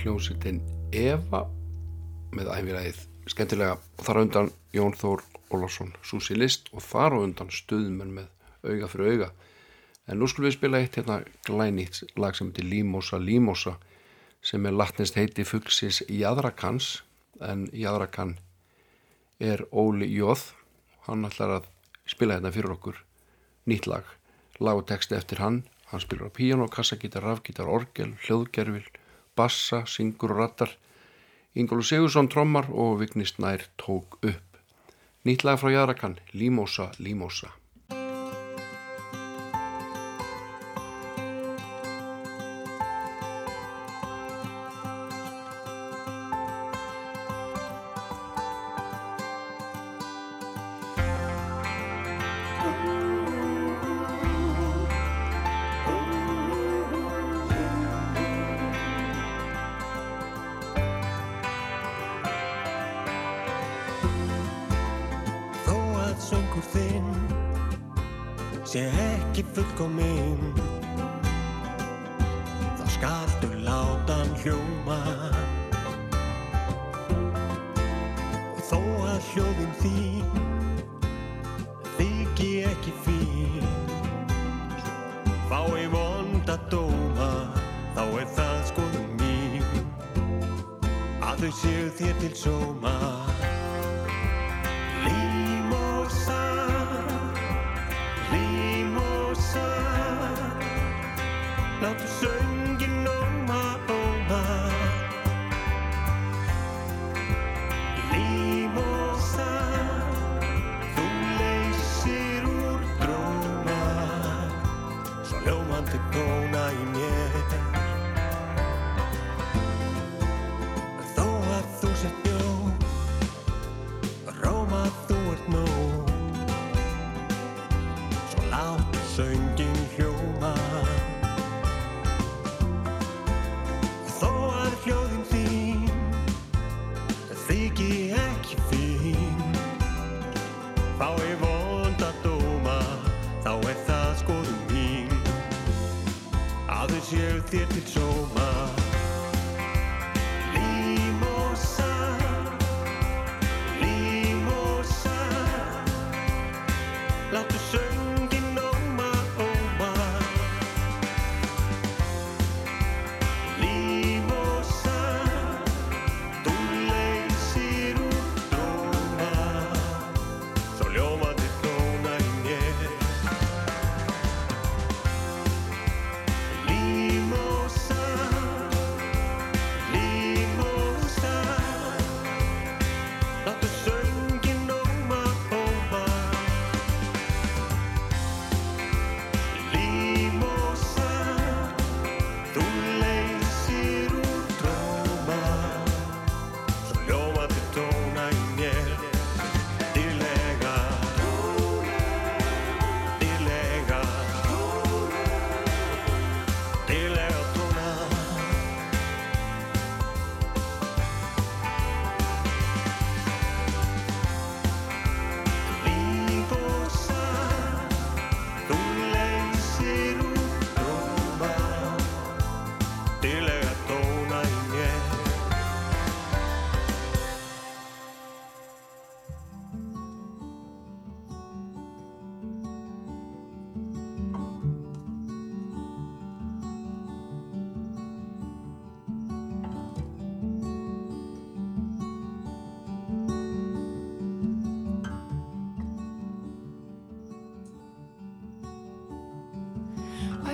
hljómsveitin 0.00 0.60
Eva 0.96 1.42
með 2.32 2.48
æfiræðið 2.54 3.00
skemmtilega. 3.28 3.76
Og 3.98 4.06
þar 4.06 4.20
á 4.20 4.22
undan 4.24 4.50
Jón 4.72 4.94
Þór 4.96 5.22
Ólásson 5.52 5.90
Susi 6.06 6.36
List 6.38 6.70
og 6.72 6.84
þar 6.84 7.16
á 7.16 7.18
undan 7.20 7.50
stuðmenn 7.52 8.14
með 8.16 8.30
auga 8.64 8.88
fyrir 8.90 9.12
auga. 9.12 9.28
En 10.08 10.20
nú 10.20 10.28
skulum 10.30 10.48
við 10.48 10.56
spila 10.56 10.80
eitt 10.80 10.96
hérna 10.98 11.20
glænýtt 11.46 12.02
lag 12.18 12.38
sem 12.38 12.48
heitir 12.48 12.68
Límosa 12.70 13.20
Límosa 13.20 13.76
sem 14.42 14.64
er 14.66 14.76
latnist 14.76 15.18
heiti 15.20 15.44
fuggsis 15.44 16.00
Jadrakans 16.08 17.02
en 17.44 17.66
Jadrakan 17.76 18.38
er 19.38 19.66
Óli 19.70 20.08
Jóð. 20.14 20.46
Hann 21.06 21.28
ætlar 21.28 21.58
að 21.58 21.68
spila 22.08 22.38
hérna 22.38 22.54
fyrir 22.54 22.72
okkur 22.76 23.04
nýtt 23.68 23.86
lag, 23.90 24.08
lag 24.60 24.80
og 24.80 24.88
texti 24.88 25.18
eftir 25.18 25.44
hann. 25.44 25.62
Hann 25.92 26.00
spilur 26.00 26.30
á 26.30 26.32
píján 26.32 26.62
og 26.64 26.72
kassagítar, 26.72 27.26
rafgítar, 27.26 27.68
orgel, 27.68 28.14
hljóðgerfil 28.24 28.86
bassa, 29.36 29.84
syngur 29.86 30.34
og 30.34 30.42
rattar. 30.42 30.74
Ingólu 31.54 31.82
Sigursson 31.82 32.28
trommar 32.30 32.70
og 32.70 33.00
Vignist 33.00 33.38
Nær 33.38 33.66
tók 33.76 34.18
upp. 34.22 34.58
Nýtt 35.26 35.44
lag 35.44 35.58
frá 35.60 35.72
Jarakan, 35.74 36.18
Límosa, 36.32 36.90
Límosa. 36.98 37.59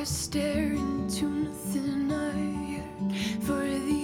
Stare 0.06 0.72
into 0.72 1.28
nothing 1.28 2.12
I 2.12 3.40
for 3.40 3.64
the 3.64 3.95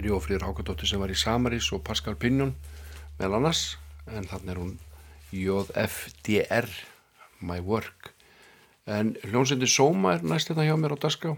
er 0.00 0.08
Jófríður 0.10 0.46
Hákadóttir 0.48 0.88
sem 0.88 1.02
var 1.02 1.12
í 1.12 1.18
Samaris 1.18 1.68
og 1.76 1.84
Pascal 1.84 2.16
Pignon 2.16 2.54
meðal 3.18 3.38
annars. 3.40 3.76
En 4.08 4.26
þannig 4.26 4.54
er 4.54 4.60
hún 4.62 4.72
JFDR 5.30 6.70
My 7.44 7.60
Work. 7.60 8.14
En 8.90 9.14
hljómsveitin 9.22 9.70
Soma 9.70 10.16
er 10.16 10.26
næst 10.26 10.50
þetta 10.50 10.66
hjá 10.66 10.76
mér 10.80 10.96
á 10.96 11.04
Daska 11.04 11.36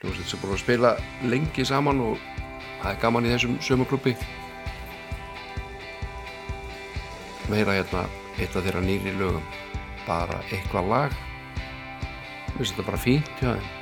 hljómsveit 0.00 0.30
sem 0.30 0.40
búin 0.40 0.54
að 0.54 0.62
spila 0.62 0.90
lengi 1.28 1.64
saman 1.68 1.98
og 2.00 2.20
það 2.80 2.92
er 2.92 3.00
gaman 3.02 3.26
í 3.28 3.32
þessum 3.34 3.58
sömuklubbi 3.64 4.14
meira 7.50 7.74
hérna 7.76 8.06
eitt 8.38 8.54
af 8.56 8.64
þeirra 8.64 8.80
nýri 8.84 9.12
lögum. 9.18 9.44
Bara 10.06 10.38
eitthvað 10.48 10.88
lag. 10.88 11.20
Mér 12.54 12.62
finnst 12.62 12.72
þetta 12.78 12.88
bara 12.88 13.04
fínt 13.04 13.36
hjá 13.42 13.52
þeim 13.52 13.79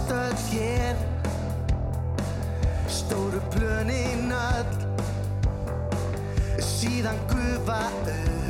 flest 0.00 0.10
öll 0.10 0.58
hér 0.58 0.96
Stóru 2.88 3.40
plönin 3.50 4.32
öll. 4.32 4.64
Síðan 6.58 7.16
gufa 7.28 7.78
upp 7.78 8.49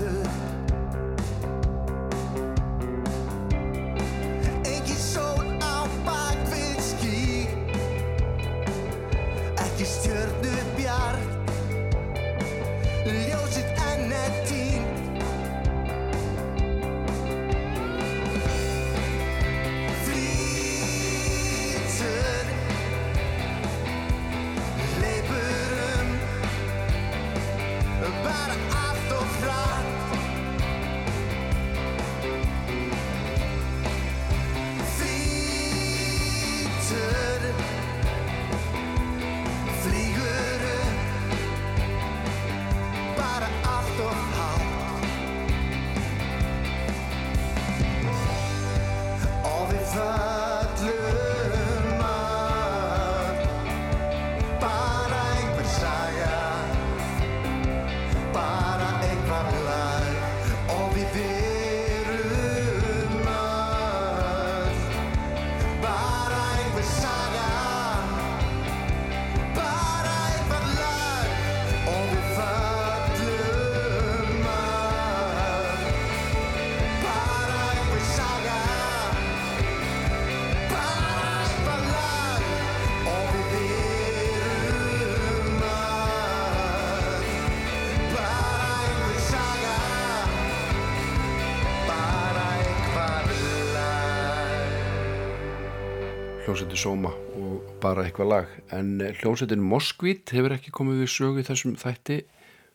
Soma 96.80 97.10
og 97.36 97.64
bara 97.82 98.06
eitthvað 98.06 98.28
lag. 98.30 98.52
En 98.72 99.02
eh, 99.04 99.12
hljómsveitin 99.20 99.60
Moskvít 99.60 100.30
hefur 100.32 100.54
ekki 100.54 100.70
komið 100.72 101.02
við 101.02 101.10
sögu 101.12 101.42
þessum 101.44 101.74
þætti 101.76 102.22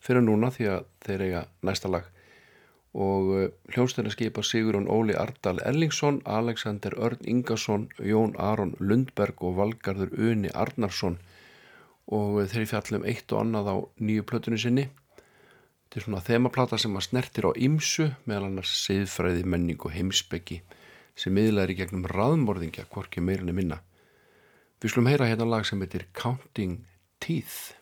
fyrir 0.05 0.21
núna 0.21 0.51
því 0.53 0.67
að 0.75 0.83
þeir 1.07 1.23
eiga 1.25 1.41
næsta 1.65 1.89
lag. 1.89 2.05
Og 2.93 3.31
eh, 3.39 3.47
hljómsveitin 3.73 4.13
skipa 4.13 4.43
Sigurón 4.45 4.85
Óli 4.93 5.15
Ardal 5.17 5.57
Erlingsson, 5.65 6.19
Alexander 6.29 6.93
Örn 7.01 7.25
Ingarsson, 7.25 7.87
Jón 7.97 8.35
Aron 8.37 8.75
Lundberg 8.77 9.41
og 9.41 9.57
Valgarður 9.57 10.13
Uni 10.13 10.53
Arnarsson. 10.53 11.17
Og 12.05 12.43
eh, 12.43 12.51
þeir 12.53 12.69
fjallum 12.75 13.09
eitt 13.09 13.33
og 13.33 13.41
annað 13.41 13.71
á 13.73 13.75
nýju 14.05 14.27
plötunni 14.29 14.61
sinni. 14.61 14.85
Er 15.95 16.03
svona 16.03 16.19
þemaplata 16.19 16.77
sem 16.77 16.93
að 16.93 17.07
snertir 17.07 17.49
á 17.49 17.51
ymsu 17.55 18.11
meðal 18.27 18.51
annars 18.51 18.77
siðfræði, 18.83 19.45
menning 19.47 19.81
og 19.81 19.95
heimsbyggi 19.95 20.61
sem 21.15 21.31
miðlaður 21.33 21.71
í 21.71 21.77
gegnum 21.79 22.07
raðmorðingja, 22.11 22.89
hvorki 22.91 23.23
meirinni 23.23 23.55
minna. 23.55 23.79
Við 24.85 24.91
slum 24.93 25.07
heyra 25.09 25.25
hérna 25.25 25.45
lag 25.49 25.63
sem 25.65 25.79
heitir 25.81 26.03
Counting 26.13 26.75
Teeth. 27.17 27.73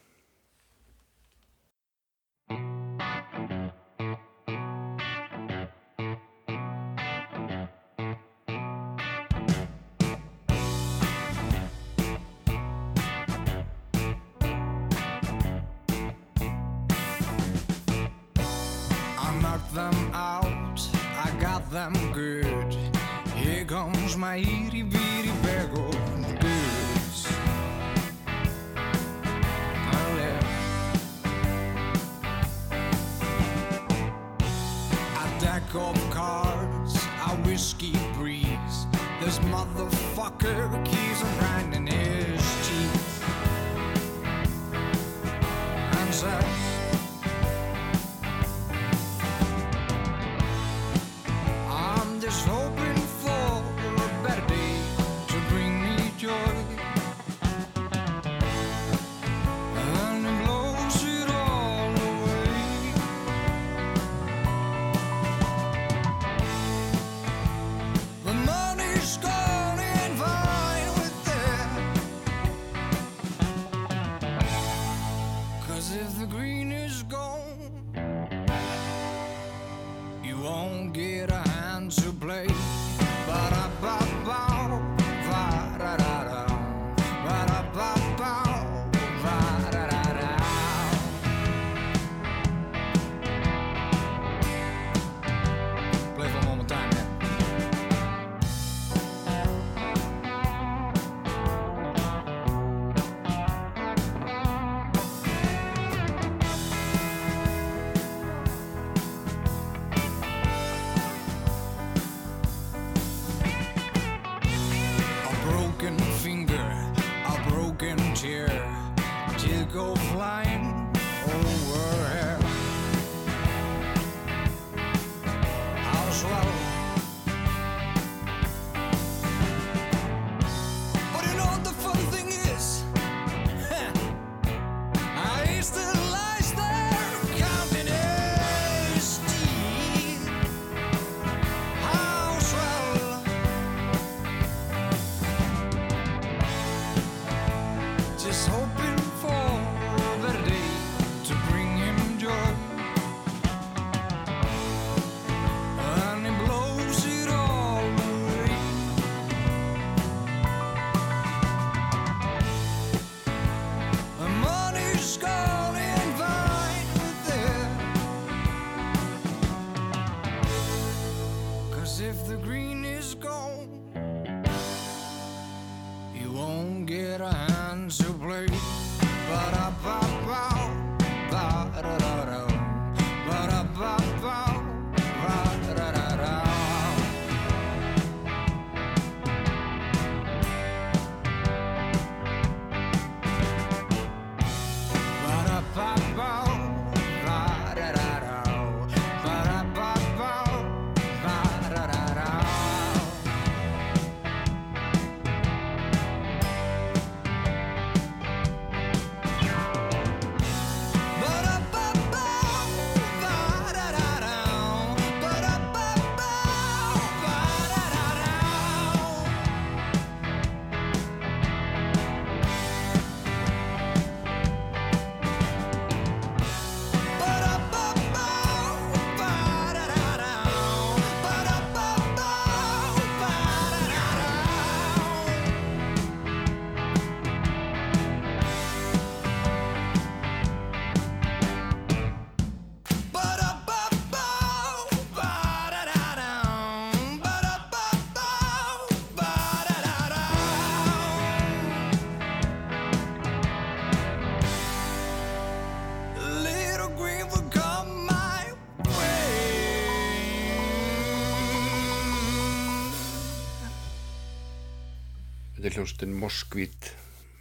hljómsutinn 265.75 266.15
Moskvít 266.17 266.91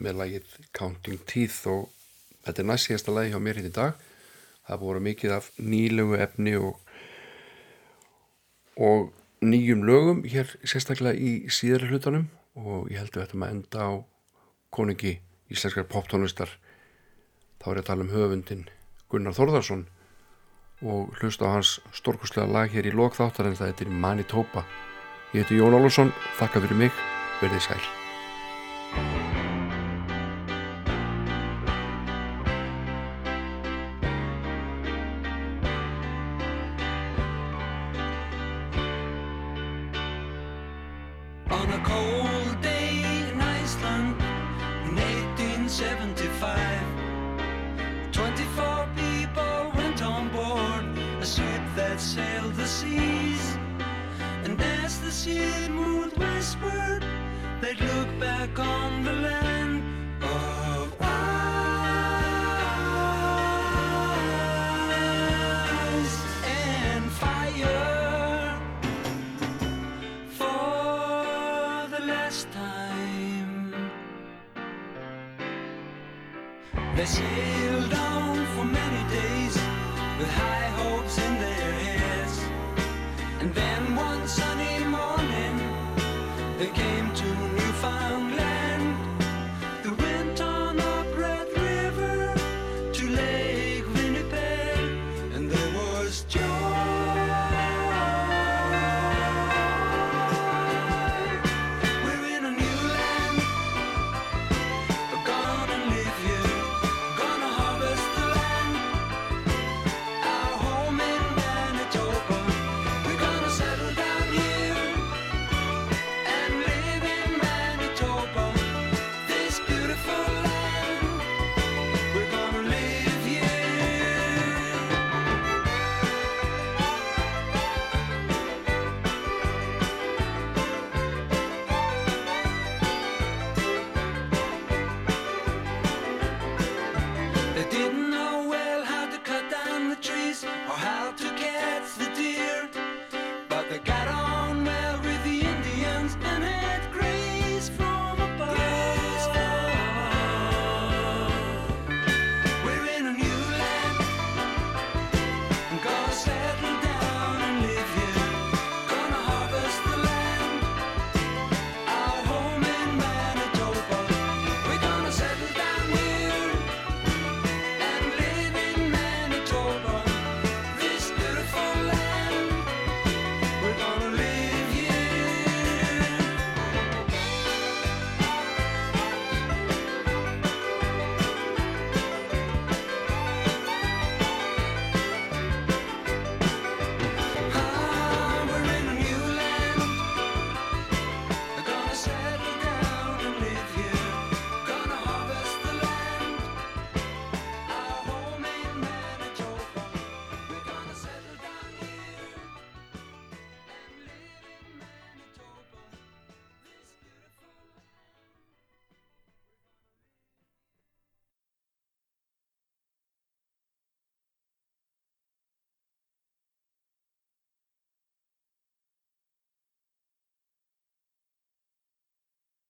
með 0.02 0.18
lagið 0.20 0.56
Counting 0.76 1.22
Teeth 1.28 1.68
og 1.70 1.88
þetta 2.46 2.62
er 2.62 2.68
næst 2.70 2.88
síðasta 2.88 3.14
lagi 3.14 3.32
hjá 3.32 3.40
mér 3.42 3.60
hitt 3.60 3.70
í 3.70 3.74
dag 3.76 3.98
það 4.66 4.82
voru 4.84 5.02
mikið 5.06 5.34
af 5.36 5.50
nýlugu 5.58 6.18
efni 6.22 6.54
og, 6.58 6.78
og 8.76 9.10
nýjum 9.42 9.86
lögum 9.86 10.22
hér 10.28 10.52
sérstaklega 10.62 11.18
í 11.18 11.32
síðara 11.52 11.90
hlutanum 11.90 12.28
og 12.58 12.90
ég 12.92 13.02
heldur 13.02 13.24
þetta 13.24 13.40
maður 13.40 13.58
enda 13.58 13.88
á 13.88 13.90
koningi 14.72 15.16
íslenskar 15.52 15.88
poptónlistar 15.90 16.52
þá 17.62 17.66
er 17.72 17.80
ég 17.80 17.84
að 17.84 17.90
tala 17.90 18.06
um 18.06 18.14
höfundin 18.14 18.68
Gunnar 19.12 19.36
Þorðarsson 19.36 19.86
og 20.82 21.14
hlusta 21.20 21.46
á 21.46 21.54
hans 21.54 21.78
stórkoslega 21.94 22.50
lag 22.50 22.72
hér 22.74 22.90
í 22.90 22.94
lokþáttar 22.96 23.50
en 23.50 23.58
það 23.58 23.86
er 23.86 23.96
Manitoba. 24.04 24.66
Ég 25.32 25.44
heiti 25.44 25.60
Jón 25.60 25.78
Olsson, 25.78 26.14
þakka 26.40 26.66
fyrir 26.66 26.86
mig, 26.86 27.02
verðið 27.40 27.68
sæl. 27.70 28.01